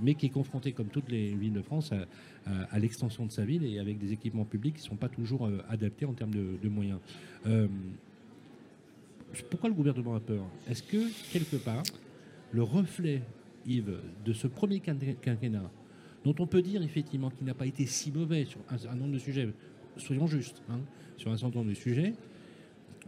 mais 0.00 0.14
qui 0.14 0.26
est 0.26 0.30
confronté, 0.30 0.72
comme 0.72 0.86
toutes 0.86 1.10
les 1.10 1.34
villes 1.34 1.52
de 1.52 1.62
France, 1.62 1.92
à, 1.92 2.06
euh, 2.50 2.78
l'extension 2.78 3.26
de 3.26 3.32
sa 3.32 3.44
ville 3.44 3.64
et 3.64 3.78
avec 3.78 3.98
des 3.98 4.12
équipements 4.12 4.44
publics 4.44 4.74
qui 4.76 4.82
ne 4.82 4.88
sont 4.88 4.96
pas 4.96 5.08
toujours 5.08 5.46
euh, 5.46 5.58
adaptés 5.68 6.04
en 6.04 6.12
termes 6.12 6.32
de, 6.32 6.68
moyens. 6.68 6.98
Euh, 7.46 7.66
pourquoi 9.50 9.68
le 9.68 9.74
gouvernement 9.74 10.14
a 10.14 10.20
peur? 10.20 10.44
Est-ce 10.68 10.82
que, 10.82 11.08
quelque 11.32 11.56
part, 11.56 11.82
le 12.52 12.62
reflet, 12.62 13.22
Yves, 13.66 13.98
de 14.24 14.32
ce 14.32 14.46
premier 14.46 14.80
quinquennat, 14.80 15.70
dont 16.24 16.34
on 16.38 16.46
peut 16.46 16.62
dire 16.62 16.82
effectivement 16.82 17.30
qu'il 17.30 17.46
n'a 17.46 17.54
pas 17.54 17.66
été 17.66 17.86
si 17.86 18.10
mauvais 18.12 18.44
sur 18.44 18.60
un, 18.68 18.94
nombre 18.94 19.14
de 19.14 19.18
sujets, 19.18 19.48
soyons 19.96 20.26
justes, 20.26 20.62
hein, 20.68 20.80
sur 21.16 21.30
un 21.30 21.36
certain 21.36 21.58
nombre 21.58 21.70
de 21.70 21.74
sujets, 21.74 22.14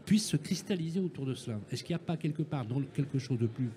puisse 0.05 0.27
se 0.27 0.37
cristalliser 0.37 1.01
autour 1.01 1.27
de 1.27 1.35
cela 1.35 1.61
Est-ce 1.71 1.83
qu'il 1.83 1.95
n'y 1.95 2.03
a 2.03 2.05
pas 2.05 2.17
quelque 2.17 2.43
part 2.43 2.67
quelque 2.93 3.19
chose 3.19 3.39
de 3.39 3.47
plus 3.47 3.71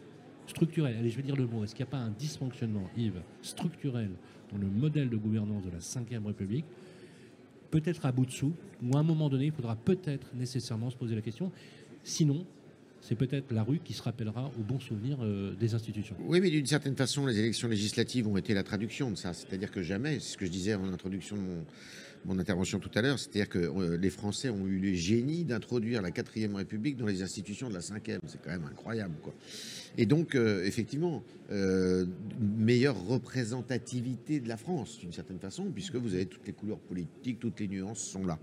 structurel, 0.47 0.95
allez 0.97 1.09
je 1.09 1.17
vais 1.17 1.23
dire 1.23 1.35
le 1.35 1.45
mot, 1.45 1.63
est-ce 1.63 1.75
qu'il 1.75 1.83
n'y 1.83 1.89
a 1.89 1.91
pas 1.91 1.97
un 1.97 2.09
dysfonctionnement, 2.11 2.89
Yves, 2.95 3.21
structurel 3.41 4.11
dans 4.51 4.57
le 4.57 4.67
modèle 4.67 5.09
de 5.09 5.17
gouvernance 5.17 5.63
de 5.63 5.71
la 5.71 6.19
Ve 6.19 6.25
République, 6.25 6.65
peut-être 7.69 8.05
à 8.05 8.11
bout 8.11 8.25
de 8.25 8.31
sous, 8.31 8.53
ou 8.81 8.95
à 8.95 8.99
un 8.99 9.03
moment 9.03 9.29
donné, 9.29 9.47
il 9.47 9.51
faudra 9.51 9.75
peut-être 9.75 10.33
nécessairement 10.33 10.89
se 10.89 10.95
poser 10.95 11.15
la 11.15 11.21
question. 11.21 11.51
Sinon, 12.03 12.45
c'est 13.01 13.15
peut-être 13.15 13.53
la 13.53 13.63
rue 13.63 13.79
qui 13.79 13.93
se 13.93 14.01
rappellera 14.01 14.51
au 14.59 14.63
bon 14.63 14.79
souvenir 14.79 15.17
euh, 15.21 15.53
des 15.55 15.73
institutions. 15.73 16.15
Oui, 16.19 16.41
mais 16.41 16.49
d'une 16.49 16.65
certaine 16.65 16.95
façon, 16.95 17.25
les 17.25 17.39
élections 17.39 17.67
législatives 17.67 18.27
ont 18.27 18.37
été 18.37 18.53
la 18.53 18.63
traduction 18.63 19.11
de 19.11 19.15
ça. 19.15 19.33
C'est-à-dire 19.33 19.71
que 19.71 19.81
jamais, 19.81 20.15
c'est 20.19 20.33
ce 20.33 20.37
que 20.37 20.45
je 20.45 20.51
disais 20.51 20.75
en 20.75 20.91
introduction 20.91 21.35
de 21.35 21.41
mon, 22.25 22.39
intervention 22.39 22.79
tout 22.79 22.91
à 22.95 23.01
l'heure, 23.01 23.17
c'est-à-dire 23.17 23.47
que 23.47 23.59
euh, 23.59 23.97
les 23.97 24.09
Français 24.09 24.49
ont 24.49 24.67
eu 24.67 24.79
le 24.79 24.93
génie 24.93 25.45
d'introduire 25.45 26.01
la 26.01 26.11
quatrième 26.11 26.55
République 26.55 26.97
dans 26.97 27.05
les 27.05 27.21
institutions 27.21 27.69
de 27.69 27.73
la 27.73 27.81
cinquième. 27.81 28.19
C'est 28.27 28.41
quand 28.41 28.51
même 28.51 28.65
incroyable, 28.69 29.15
quoi. 29.21 29.33
Et 29.97 30.05
donc, 30.05 30.35
euh, 30.35 30.63
effectivement, 30.65 31.23
meilleure 32.39 33.01
représentativité 33.07 34.41
de 34.41 34.49
la 34.49 34.57
France, 34.57 34.99
d'une 34.99 35.13
certaine 35.13 35.39
façon, 35.39 35.71
puisque 35.73 35.95
vous 35.95 36.13
avez 36.13 36.25
toutes 36.25 36.45
les 36.45 36.51
couleurs 36.51 36.79
politiques, 36.79 37.39
toutes 37.39 37.61
les 37.61 37.69
nuances 37.69 38.01
sont 38.01 38.25
là. 38.25 38.37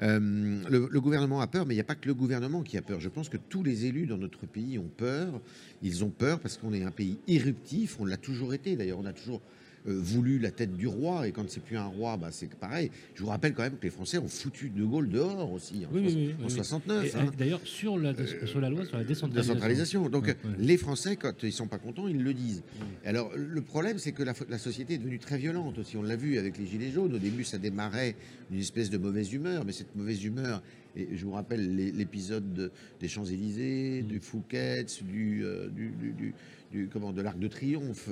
Le, 0.00 0.88
le, 0.90 1.00
gouvernement 1.00 1.40
a 1.40 1.46
peur, 1.46 1.66
mais 1.66 1.74
il 1.74 1.76
n'y 1.76 1.82
a 1.82 1.84
pas 1.84 1.94
que 1.94 2.08
le 2.08 2.14
gouvernement 2.14 2.62
qui 2.62 2.76
a 2.76 2.82
peur. 2.82 3.00
Je 3.00 3.08
pense 3.08 3.28
que 3.28 3.36
tous 3.36 3.62
les 3.62 3.86
élus 3.86 4.06
dans 4.06 4.18
notre 4.18 4.46
pays 4.46 4.78
ont 4.78 4.90
peur. 4.96 5.40
Ils 5.82 6.04
ont 6.04 6.10
peur 6.10 6.40
parce 6.40 6.56
qu'on 6.56 6.72
est 6.72 6.82
un 6.82 6.90
pays 6.90 7.18
éruptif. 7.28 7.98
On 8.00 8.04
l'a 8.04 8.16
toujours 8.16 8.54
été. 8.54 8.76
D'ailleurs, 8.76 8.98
on 8.98 9.06
a 9.06 9.12
toujours 9.12 9.40
euh, 9.40 9.63
voulu 9.84 10.38
la 10.38 10.50
tête 10.50 10.76
du 10.76 10.86
roi, 10.86 11.28
et 11.28 11.32
quand 11.32 11.48
c'est 11.48 11.62
plus 11.62 11.76
un 11.76 11.86
roi, 11.86 12.16
bah, 12.16 12.28
c'est 12.30 12.52
pareil. 12.54 12.90
Je 13.14 13.22
vous 13.22 13.28
rappelle 13.28 13.54
quand 13.54 13.62
même 13.62 13.76
que 13.76 13.84
les 13.84 13.90
Français 13.90 14.18
ont 14.18 14.28
foutu 14.28 14.70
De 14.70 14.84
Gaulle 14.84 15.08
dehors 15.08 15.52
aussi, 15.52 15.84
en, 15.86 16.48
69. 16.48 17.16
Hein. 17.16 17.26
D'ailleurs, 17.36 17.60
sur 17.64 17.98
la, 17.98 18.14
sur 18.46 18.60
la 18.60 18.70
loi 18.70 18.84
sur 18.84 18.96
la 18.96 19.04
décentralisation. 19.04 20.08
Donc, 20.08 20.34
les 20.58 20.76
Français, 20.76 21.16
quand 21.16 21.42
ils 21.42 21.52
sont 21.52 21.66
pas 21.66 21.78
contents, 21.78 22.08
ils 22.08 22.22
le 22.22 22.34
disent. 22.34 22.62
Alors, 23.04 23.30
le 23.36 23.60
problème, 23.60 23.98
c'est 23.98 24.12
que 24.12 24.22
la, 24.22 24.32
la, 24.48 24.58
société 24.58 24.94
est 24.94 24.98
devenue 24.98 25.18
très 25.18 25.38
violente 25.38 25.78
aussi. 25.78 25.96
On 25.96 26.02
l'a 26.02 26.16
vu 26.16 26.38
avec 26.38 26.58
les 26.58 26.66
Gilets 26.66 26.90
jaunes. 26.90 27.14
Au 27.14 27.18
début, 27.18 27.44
ça 27.44 27.58
démarrait 27.58 28.16
d'une 28.50 28.60
espèce 28.60 28.90
de 28.90 28.98
mauvaise 28.98 29.32
humeur, 29.32 29.64
mais 29.64 29.72
cette 29.72 29.94
mauvaise 29.96 30.24
humeur 30.24 30.62
et 30.96 31.16
je 31.16 31.24
vous 31.24 31.32
rappelle 31.32 31.76
l'épisode 31.76 32.70
des 33.00 33.08
Champs-Élysées, 33.08 34.02
mm. 34.02 34.06
du 34.06 34.20
Fouquet's, 34.20 35.02
du, 35.02 35.44
euh, 35.44 35.68
du, 35.68 35.90
du, 35.90 36.34
du, 36.72 36.88
comment, 36.88 37.12
de 37.12 37.22
l'Arc 37.22 37.38
de 37.38 37.48
Triomphe, 37.48 38.10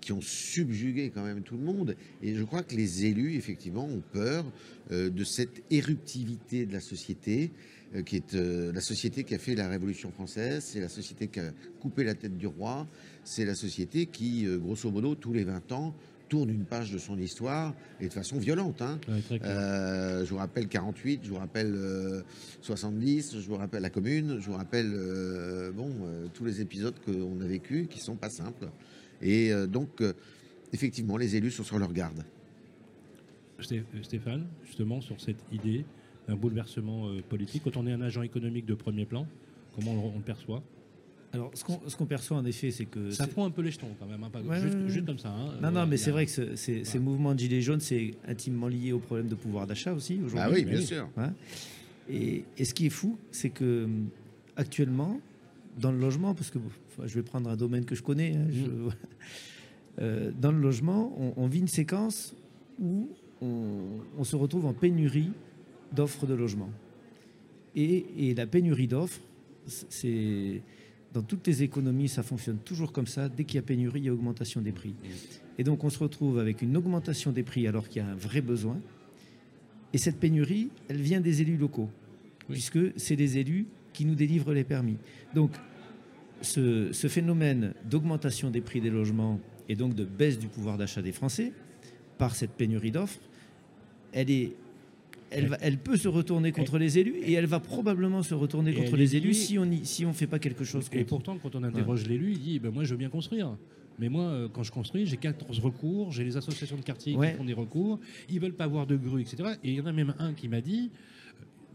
qui 0.00 0.12
ont 0.12 0.20
subjugué 0.20 1.10
quand 1.10 1.24
même 1.24 1.42
tout 1.42 1.56
le 1.56 1.62
monde. 1.62 1.96
Et 2.22 2.34
je 2.34 2.42
crois 2.44 2.62
que 2.62 2.74
les 2.74 3.06
élus, 3.06 3.34
effectivement, 3.34 3.84
ont 3.84 4.02
peur 4.12 4.44
euh, 4.92 5.10
de 5.10 5.24
cette 5.24 5.62
éruptivité 5.70 6.66
de 6.66 6.72
la 6.72 6.80
société, 6.80 7.50
euh, 7.94 8.02
qui 8.02 8.16
est 8.16 8.34
la 8.34 8.80
société 8.80 9.24
qui 9.24 9.34
a 9.34 9.38
fait 9.38 9.54
la 9.54 9.68
Révolution 9.68 10.10
française, 10.12 10.64
c'est 10.64 10.80
la 10.80 10.88
société 10.88 11.26
qui 11.26 11.40
a 11.40 11.52
coupé 11.80 12.04
la 12.04 12.14
tête 12.14 12.36
du 12.38 12.46
roi, 12.46 12.86
c'est 13.24 13.44
la 13.44 13.54
société 13.54 14.06
qui, 14.06 14.46
grosso 14.58 14.90
modo, 14.90 15.14
tous 15.14 15.32
les 15.32 15.44
20 15.44 15.72
ans, 15.72 15.94
tourne 16.30 16.48
une 16.48 16.64
page 16.64 16.90
de 16.92 16.98
son 16.98 17.18
histoire 17.18 17.74
et 18.00 18.08
de 18.08 18.12
façon 18.12 18.38
violente. 18.38 18.80
Hein. 18.80 18.98
Euh, 19.32 20.24
je 20.24 20.30
vous 20.30 20.38
rappelle 20.38 20.68
48, 20.68 21.20
je 21.24 21.28
vous 21.28 21.36
rappelle 21.36 21.76
70, 22.62 23.34
euh, 23.34 23.40
je 23.40 23.46
vous 23.46 23.56
rappelle 23.56 23.82
la 23.82 23.90
Commune, 23.90 24.38
je 24.40 24.46
vous 24.46 24.56
rappelle 24.56 24.90
euh, 24.94 25.72
bon 25.72 25.90
tous 26.32 26.44
les 26.46 26.62
épisodes 26.62 26.94
qu'on 27.04 27.40
a 27.42 27.46
vécus 27.46 27.88
qui 27.90 28.00
sont 28.00 28.16
pas 28.16 28.30
simples. 28.30 28.70
Et 29.20 29.52
donc 29.66 30.02
effectivement, 30.72 31.18
les 31.18 31.36
élus 31.36 31.50
sont 31.50 31.64
sur 31.64 31.78
leur 31.78 31.92
garde. 31.92 32.24
Stéphane, 34.02 34.46
justement 34.64 35.02
sur 35.02 35.20
cette 35.20 35.44
idée 35.52 35.84
d'un 36.26 36.36
bouleversement 36.36 37.10
politique, 37.28 37.64
quand 37.64 37.76
on 37.76 37.86
est 37.86 37.92
un 37.92 38.00
agent 38.00 38.22
économique 38.22 38.64
de 38.64 38.74
premier 38.74 39.04
plan, 39.04 39.26
comment 39.74 39.92
on 39.92 40.16
le 40.16 40.24
perçoit? 40.24 40.62
Alors, 41.32 41.52
ce 41.54 41.96
qu'on 41.96 42.06
perçoit 42.06 42.36
en 42.36 42.44
effet, 42.44 42.70
c'est 42.70 42.86
que. 42.86 43.10
Ça 43.12 43.26
prend 43.26 43.46
un 43.46 43.50
peu 43.50 43.62
les 43.62 43.70
jetons 43.70 43.94
quand 43.98 44.06
même, 44.06 44.22
hein, 44.24 44.30
pas 44.30 44.40
juste, 44.88 45.06
comme 45.06 45.18
ça. 45.18 45.28
Hein. 45.28 45.60
non, 45.62 45.70
non, 45.70 45.86
mais 45.86 45.96
c'est 45.96 46.10
vrai 46.10 46.26
que 46.26 46.56
ces 46.56 46.98
mouvements 46.98 47.34
de 47.34 47.38
gilets 47.38 47.62
jaunes, 47.62 47.80
c'est 47.80 48.12
intimement 48.26 48.68
lié 48.68 48.92
au 48.92 48.98
problème 48.98 49.28
de 49.28 49.36
pouvoir 49.36 49.66
d'achat 49.66 49.92
aussi 49.92 50.14
aujourd'hui. 50.24 50.40
Ah 50.40 50.50
oui, 50.50 50.64
bien 50.64 50.80
sûr. 50.80 51.08
Et, 52.08 52.44
ce 52.62 52.74
qui 52.74 52.86
est 52.86 52.90
fou, 52.90 53.16
c'est 53.30 53.50
que 53.50 53.88
actuellement, 54.56 55.20
dans 55.78 55.92
le 55.92 55.98
logement, 55.98 56.34
parce 56.34 56.50
que 56.50 56.58
je 57.04 57.14
vais 57.14 57.22
prendre 57.22 57.48
un 57.48 57.56
domaine 57.56 57.84
que 57.84 57.94
je 57.94 58.02
connais, 58.02 58.34
hein, 58.34 58.46
mm. 58.50 58.88
euh, 60.00 60.30
dans 60.38 60.50
le 60.50 60.58
logement, 60.58 61.34
on, 61.36 61.46
vit 61.46 61.60
une 61.60 61.68
séquence 61.68 62.34
où 62.80 63.08
on, 63.40 64.24
se 64.24 64.34
retrouve 64.34 64.66
en 64.66 64.72
pénurie 64.72 65.30
d'offres 65.92 66.26
de 66.26 66.34
logement. 66.34 66.70
Et, 67.76 68.30
et 68.30 68.34
la 68.34 68.46
pénurie 68.46 68.88
d'offres, 68.88 69.20
c'est 69.66 70.60
dans 71.12 71.22
toutes 71.22 71.46
les 71.46 71.62
économies, 71.62 72.08
ça 72.08 72.22
fonctionne 72.22 72.58
toujours 72.58 72.92
comme 72.92 73.06
ça. 73.06 73.28
Dès 73.28 73.44
qu'il 73.44 73.56
y 73.56 73.58
a 73.58 73.62
pénurie, 73.62 74.00
il 74.00 74.06
y 74.06 74.08
a 74.08 74.12
augmentation 74.12 74.60
des 74.60 74.72
prix. 74.72 74.94
Et 75.58 75.64
donc 75.64 75.82
on 75.82 75.90
se 75.90 75.98
retrouve 75.98 76.38
avec 76.38 76.62
une 76.62 76.76
augmentation 76.76 77.32
des 77.32 77.42
prix 77.42 77.66
alors 77.66 77.88
qu'il 77.88 78.02
y 78.02 78.04
a 78.04 78.08
un 78.08 78.14
vrai 78.14 78.40
besoin. 78.40 78.80
Et 79.92 79.98
cette 79.98 80.20
pénurie, 80.20 80.70
elle 80.88 81.00
vient 81.00 81.20
des 81.20 81.42
élus 81.42 81.56
locaux, 81.56 81.90
puisque 82.48 82.78
c'est 82.96 83.16
les 83.16 83.38
élus 83.38 83.66
qui 83.92 84.04
nous 84.04 84.14
délivrent 84.14 84.52
les 84.52 84.62
permis. 84.62 84.98
Donc 85.34 85.50
ce, 86.42 86.90
phénomène 87.08 87.74
d'augmentation 87.84 88.50
des 88.50 88.60
prix 88.60 88.80
des 88.80 88.90
logements 88.90 89.40
et 89.68 89.74
donc 89.74 89.94
de 89.94 90.04
baisse 90.04 90.38
du 90.38 90.46
pouvoir 90.46 90.78
d'achat 90.78 91.02
des 91.02 91.12
Français 91.12 91.52
par 92.18 92.36
cette 92.36 92.52
pénurie 92.52 92.92
d'offres, 92.92 93.20
elle 94.12 94.30
est 94.30 94.52
elle, 95.30 95.78
peut 95.78 95.96
se 95.96 96.08
retourner 96.08 96.52
contre 96.52 96.78
les 96.78 96.98
élus 96.98 97.16
et 97.22 97.32
elle 97.32 97.46
va 97.46 97.60
probablement 97.60 98.22
se 98.22 98.34
retourner 98.34 98.74
contre 98.74 98.96
les 98.96 99.16
élus 99.16 99.34
si 99.34 99.58
on 99.58 99.66
ne 99.66 99.76
si 99.82 100.04
on 100.04 100.12
fait 100.12 100.26
pas 100.26 100.38
quelque 100.38 100.64
chose. 100.64 100.88
Et 100.92 101.04
pourtant, 101.04 101.38
quand 101.42 101.54
on 101.54 101.62
interroge 101.62 102.06
l'élu, 102.06 102.32
il 102.32 102.38
dit 102.38 102.58
ben, 102.58 102.70
Moi, 102.70 102.84
je 102.84 102.90
veux 102.90 102.98
bien 102.98 103.10
construire. 103.10 103.56
Mais 103.98 104.08
moi, 104.08 104.24
euh, 104.24 104.48
quand 104.50 104.62
je 104.62 104.72
construis, 104.72 105.04
j'ai 105.04 105.18
14 105.18 105.58
recours, 105.58 106.10
j'ai 106.10 106.24
les 106.24 106.36
associations 106.36 106.76
de 106.76 106.82
quartier 106.82 107.14
qui 107.14 107.36
font 107.36 107.44
des 107.44 107.52
recours, 107.52 108.00
ils 108.30 108.40
veulent 108.40 108.54
pas 108.54 108.64
avoir 108.64 108.86
de 108.86 108.96
grue, 108.96 109.20
etc. 109.20 109.50
Et 109.62 109.72
il 109.72 109.74
y 109.74 109.80
en 109.80 109.86
a 109.86 109.92
même 109.92 110.14
un 110.18 110.32
qui 110.32 110.48
m'a 110.48 110.62
dit 110.62 110.90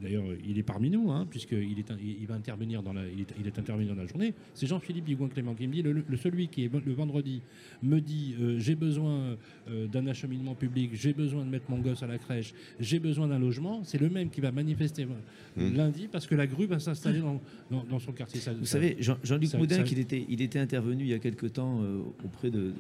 D'ailleurs, 0.01 0.25
il 0.45 0.57
est 0.57 0.63
parmi 0.63 0.89
nous, 0.89 1.11
hein, 1.11 1.25
puisqu'il 1.29 1.79
est, 1.79 1.91
il 2.01 2.27
va 2.27 2.35
intervenir 2.35 2.83
dans 2.83 2.93
la, 2.93 3.03
il 3.07 3.47
est, 3.47 3.59
intervenu 3.59 3.87
dans 3.87 3.95
la 3.95 4.05
journée. 4.05 4.33
C'est 4.53 4.67
Jean-Philippe 4.67 5.05
Bigouin-Clément 5.05 5.55
qui 5.55 5.67
me 5.67 5.73
dit, 5.73 5.81
le, 5.81 6.03
celui 6.17 6.47
qui 6.49 6.65
est 6.65 6.71
le 6.73 6.93
vendredi 6.93 7.41
me 7.81 7.99
dit, 7.99 8.35
euh, 8.39 8.59
j'ai 8.59 8.75
besoin 8.75 9.37
euh, 9.69 9.87
d'un 9.87 10.05
acheminement 10.07 10.53
public, 10.53 10.91
j'ai 10.93 11.13
besoin 11.13 11.45
de 11.45 11.49
mettre 11.49 11.69
mon 11.69 11.79
gosse 11.79 12.03
à 12.03 12.07
la 12.07 12.17
crèche, 12.17 12.53
j'ai 12.79 12.99
besoin 12.99 13.27
d'un 13.27 13.39
logement. 13.39 13.83
C'est 13.83 13.99
le 13.99 14.09
même 14.09 14.29
qui 14.29 14.41
va 14.41 14.51
manifester 14.51 15.05
mmh. 15.05 15.75
lundi 15.75 16.07
parce 16.11 16.27
que 16.27 16.35
la 16.35 16.47
grue 16.47 16.65
va 16.65 16.79
s'installer 16.79 17.21
dans, 17.21 17.99
son 17.99 18.11
quartier. 18.11 18.41
Vous 18.59 18.65
savez, 18.65 18.97
Jean-Luc 18.99 19.53
Moudin, 19.53 19.83
il 19.89 19.99
était, 19.99 20.25
il 20.27 20.41
était 20.41 20.59
intervenu 20.59 21.03
il 21.03 21.09
y 21.09 21.13
a 21.13 21.19
quelque 21.19 21.47
temps 21.47 21.81
euh, 21.81 21.99
auprès 22.23 22.51
de, 22.51 22.73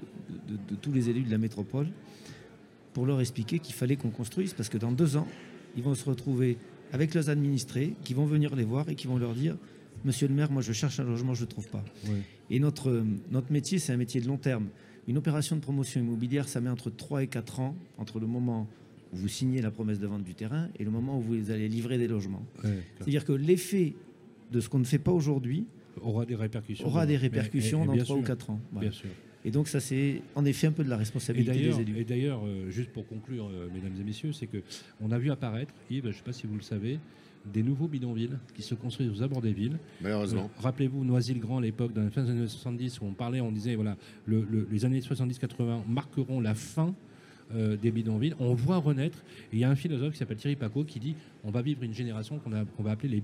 de 0.47 0.75
tous 0.81 0.91
les 0.91 1.09
élus 1.09 1.23
de 1.23 1.31
la 1.31 1.37
métropole 1.37 1.87
pour 2.93 3.05
leur 3.05 3.19
expliquer 3.19 3.59
qu'il 3.59 3.75
fallait 3.75 3.95
qu'on 3.95 4.09
construise 4.09 4.53
parce 4.53 4.69
que 4.69 4.77
dans 4.77 4.91
deux 4.91 5.17
ans, 5.17 5.27
ils 5.75 5.83
vont 5.83 5.95
se 5.95 6.05
retrouver 6.09 6.57
avec 6.91 7.13
leurs 7.13 7.29
administrés 7.29 7.93
qui 8.03 8.13
vont 8.13 8.25
venir 8.25 8.55
les 8.55 8.63
voir 8.63 8.89
et 8.89 8.95
qui 8.95 9.07
vont 9.07 9.17
leur 9.17 9.33
dire 9.33 9.57
Monsieur 10.03 10.27
le 10.27 10.35
maire, 10.35 10.51
moi 10.51 10.61
je 10.61 10.71
cherche 10.71 10.99
un 10.99 11.03
logement, 11.03 11.33
je 11.33 11.45
ne 11.45 11.49
trouve 11.49 11.67
pas. 11.67 11.83
Et 12.51 12.59
notre, 12.59 13.03
notre 13.31 13.51
métier, 13.51 13.79
c'est 13.79 13.91
un 13.91 13.97
métier 13.97 14.21
de 14.21 14.27
long 14.27 14.37
terme. 14.37 14.67
Une 15.07 15.17
opération 15.17 15.55
de 15.55 15.61
promotion 15.61 15.99
immobilière, 16.01 16.47
ça 16.47 16.61
met 16.61 16.69
entre 16.69 16.89
3 16.91 17.23
et 17.23 17.27
4 17.27 17.59
ans 17.59 17.75
entre 17.97 18.19
le 18.19 18.27
moment 18.27 18.67
où 19.13 19.17
vous 19.17 19.27
signez 19.27 19.61
la 19.61 19.71
promesse 19.71 19.99
de 19.99 20.07
vente 20.07 20.23
du 20.23 20.35
terrain 20.35 20.69
et 20.77 20.83
le 20.83 20.91
moment 20.91 21.17
où 21.17 21.21
vous 21.21 21.49
allez 21.51 21.67
livrer 21.67 21.97
des 21.97 22.07
logements. 22.07 22.45
C'est-à-dire 22.99 23.25
que 23.25 23.33
l'effet 23.33 23.93
de 24.51 24.59
ce 24.59 24.69
qu'on 24.69 24.79
ne 24.79 24.83
fait 24.85 24.99
pas 24.99 25.11
aujourd'hui 25.11 25.65
aura 26.01 26.25
des 26.25 26.35
répercussions, 26.35 26.85
aura 26.87 27.05
des 27.05 27.17
répercussions 27.17 27.85
dans 27.85 27.97
3 27.97 28.17
ou 28.17 28.21
4 28.21 28.49
ans. 28.51 28.59
Bien 28.73 28.91
sûr. 28.91 29.09
Et 29.45 29.51
donc 29.51 29.67
ça 29.67 29.79
c'est 29.79 30.21
en 30.33 30.43
effet 30.43 30.67
un 30.67 30.71
peu 30.71 30.83
de 30.83 30.89
la 30.89 30.97
responsabilité 30.97 31.53
des 31.53 31.79
élus. 31.79 31.99
Et 31.99 32.03
d'ailleurs, 32.03 32.41
euh, 32.45 32.69
juste 32.71 32.91
pour 32.91 33.07
conclure, 33.07 33.47
euh, 33.47 33.69
mesdames 33.73 33.93
et 34.01 34.03
messieurs, 34.03 34.33
c'est 34.33 34.47
que 34.47 34.57
on 34.99 35.11
a 35.11 35.19
vu 35.19 35.31
apparaître, 35.31 35.71
Yves, 35.91 36.03
je 36.03 36.07
ne 36.09 36.13
sais 36.13 36.23
pas 36.23 36.33
si 36.33 36.47
vous 36.47 36.55
le 36.55 36.63
savez, 36.63 36.97
des 37.45 37.61
nouveaux 37.61 37.87
bidonvilles 37.87 38.37
qui 38.55 38.63
se 38.63 38.73
construisent 38.73 39.11
aux 39.11 39.21
abords 39.21 39.43
des 39.43 39.53
villes. 39.53 39.77
Malheureusement. 40.01 40.49
Euh, 40.57 40.61
rappelez-vous 40.61 41.05
Noisy-le-Grand, 41.05 41.59
l'époque, 41.59 41.93
dans 41.93 42.01
les 42.01 42.09
fin 42.09 42.23
des 42.23 42.31
années 42.31 42.47
70, 42.47 43.01
où 43.01 43.05
on 43.05 43.13
parlait, 43.13 43.39
on 43.39 43.51
disait, 43.51 43.75
voilà, 43.75 43.97
les 44.27 44.83
années 44.83 44.99
70-80 44.99 45.87
marqueront 45.87 46.41
la 46.41 46.55
fin 46.55 46.95
des 47.53 47.91
bidonvilles. 47.91 48.33
On 48.39 48.55
voit 48.55 48.77
renaître. 48.77 49.19
Et 49.53 49.57
il 49.57 49.59
y 49.59 49.63
a 49.63 49.69
un 49.69 49.75
philosophe 49.75 50.13
qui 50.13 50.17
s'appelle 50.17 50.37
Thierry 50.37 50.55
Paco 50.55 50.83
qui 50.83 50.99
dit 50.99 51.13
on 51.43 51.51
va 51.51 51.61
vivre 51.61 51.83
une 51.83 51.93
génération 51.93 52.39
qu'on 52.39 52.83
va 52.83 52.91
appeler 52.91 53.09
les, 53.09 53.23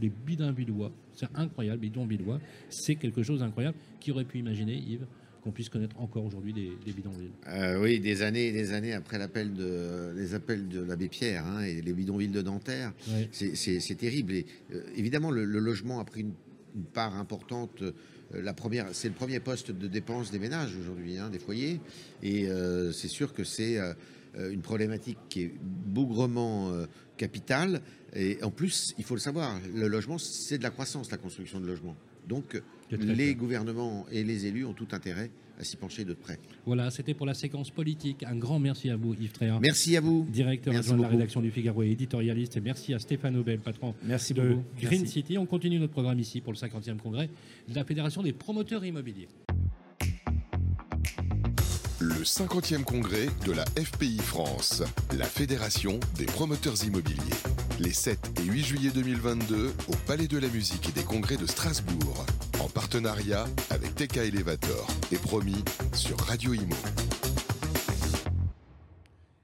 les 0.00 0.08
bidonvillois. 0.08 0.90
C'est 1.12 1.28
incroyable, 1.36 1.78
bidonvillois. 1.78 2.40
C'est 2.68 2.96
quelque 2.96 3.22
chose 3.22 3.38
d'incroyable. 3.38 3.76
Qui 4.00 4.10
aurait 4.10 4.24
pu 4.24 4.40
imaginer, 4.40 4.74
Yves 4.74 5.06
qu'on 5.42 5.50
puisse 5.50 5.68
connaître 5.68 6.00
encore 6.00 6.24
aujourd'hui 6.24 6.52
des, 6.52 6.92
bidonvilles. 6.92 7.32
Euh, 7.48 7.80
oui, 7.82 7.98
des 7.98 8.22
années 8.22 8.52
des 8.52 8.72
années 8.72 8.92
après 8.92 9.18
l'appel 9.18 9.52
de, 9.52 10.12
les 10.16 10.34
appels 10.34 10.68
de 10.68 10.80
l'abbé 10.80 11.08
Pierre 11.08 11.44
hein, 11.46 11.62
et 11.62 11.82
les 11.82 11.92
bidonvilles 11.92 12.28
de 12.28 12.42
Nanterre. 12.42 12.92
C'est 13.32 13.96
terrible. 13.98 14.34
Et, 14.34 14.46
euh, 14.72 14.82
évidemment, 14.96 15.30
le, 15.30 15.44
logement 15.44 16.00
a 16.00 16.04
pris 16.04 16.20
une, 16.20 16.32
part 16.94 17.14
importante. 17.16 17.82
Euh, 17.82 17.92
la 18.32 18.54
première, 18.54 18.86
c'est 18.92 19.08
le 19.08 19.14
premier 19.14 19.40
poste 19.40 19.72
de 19.72 19.86
dépense 19.88 20.30
des 20.30 20.38
ménages 20.38 20.74
aujourd'hui, 20.76 21.18
hein, 21.18 21.28
des 21.28 21.38
foyers. 21.38 21.80
Et 22.22 22.46
c'est 22.94 23.08
sûr 23.08 23.34
que 23.34 23.44
c'est 23.44 23.78
une 24.38 24.62
problématique 24.62 25.18
qui 25.28 25.42
est 25.42 25.52
bougrement 25.60 26.72
capitale. 27.18 27.82
Et 28.14 28.42
en 28.42 28.50
plus, 28.50 28.94
il 28.96 29.04
faut 29.04 29.14
le 29.14 29.20
savoir, 29.20 29.60
le 29.74 29.86
logement, 29.86 30.16
c'est 30.16 30.56
de 30.56 30.62
la 30.62 30.70
croissance, 30.70 31.10
la 31.10 31.18
construction 31.18 31.60
de 31.60 31.66
logements. 31.66 31.96
Donc, 32.26 32.62
les 32.96 33.34
gouvernements 33.34 34.06
et 34.10 34.24
les 34.24 34.46
élus 34.46 34.64
ont 34.64 34.72
tout 34.72 34.88
intérêt 34.92 35.30
à 35.58 35.64
s'y 35.64 35.76
pencher 35.76 36.04
de 36.04 36.14
près. 36.14 36.38
Voilà, 36.66 36.90
c'était 36.90 37.14
pour 37.14 37.26
la 37.26 37.34
séquence 37.34 37.70
politique. 37.70 38.24
Un 38.24 38.36
grand 38.36 38.58
merci 38.58 38.90
à 38.90 38.96
vous, 38.96 39.14
Yves 39.14 39.32
Tréa. 39.32 39.58
Merci 39.60 39.96
à 39.96 40.00
vous. 40.00 40.26
Directeur 40.30 40.74
adjoint 40.74 40.96
de 40.96 41.02
la 41.02 41.08
rédaction 41.08 41.40
du 41.40 41.50
Figaro 41.50 41.82
et 41.82 41.90
éditorialiste. 41.90 42.56
Et 42.56 42.60
merci 42.60 42.94
à 42.94 42.98
Stéphane 42.98 43.36
Aubel, 43.36 43.58
patron 43.60 43.94
merci 44.02 44.34
de 44.34 44.56
Green 44.80 45.06
City. 45.06 45.38
On 45.38 45.46
continue 45.46 45.78
notre 45.78 45.92
programme 45.92 46.18
ici 46.18 46.40
pour 46.40 46.52
le 46.52 46.58
50e 46.58 46.96
congrès 46.96 47.28
de 47.68 47.74
la 47.74 47.84
Fédération 47.84 48.22
des 48.22 48.32
promoteurs 48.32 48.84
immobiliers. 48.84 49.28
Le 52.00 52.24
50e 52.24 52.82
congrès 52.82 53.28
de 53.46 53.52
la 53.52 53.64
FPI 53.64 54.18
France, 54.18 54.82
la 55.16 55.24
Fédération 55.24 56.00
des 56.16 56.26
promoteurs 56.26 56.82
immobiliers. 56.84 57.22
Les 57.78 57.92
7 57.92 58.40
et 58.40 58.44
8 58.44 58.64
juillet 58.64 58.90
2022 58.92 59.72
au 59.88 59.92
Palais 60.04 60.26
de 60.26 60.38
la 60.38 60.48
Musique 60.48 60.88
et 60.88 60.92
des 60.92 61.04
Congrès 61.04 61.36
de 61.36 61.46
Strasbourg. 61.46 62.26
En 62.62 62.68
partenariat 62.68 63.46
avec 63.70 63.96
TK 63.96 64.18
Elevator 64.18 64.86
et 65.10 65.16
promis 65.16 65.64
sur 65.94 66.16
Radio 66.20 66.54
Imo. 66.54 66.76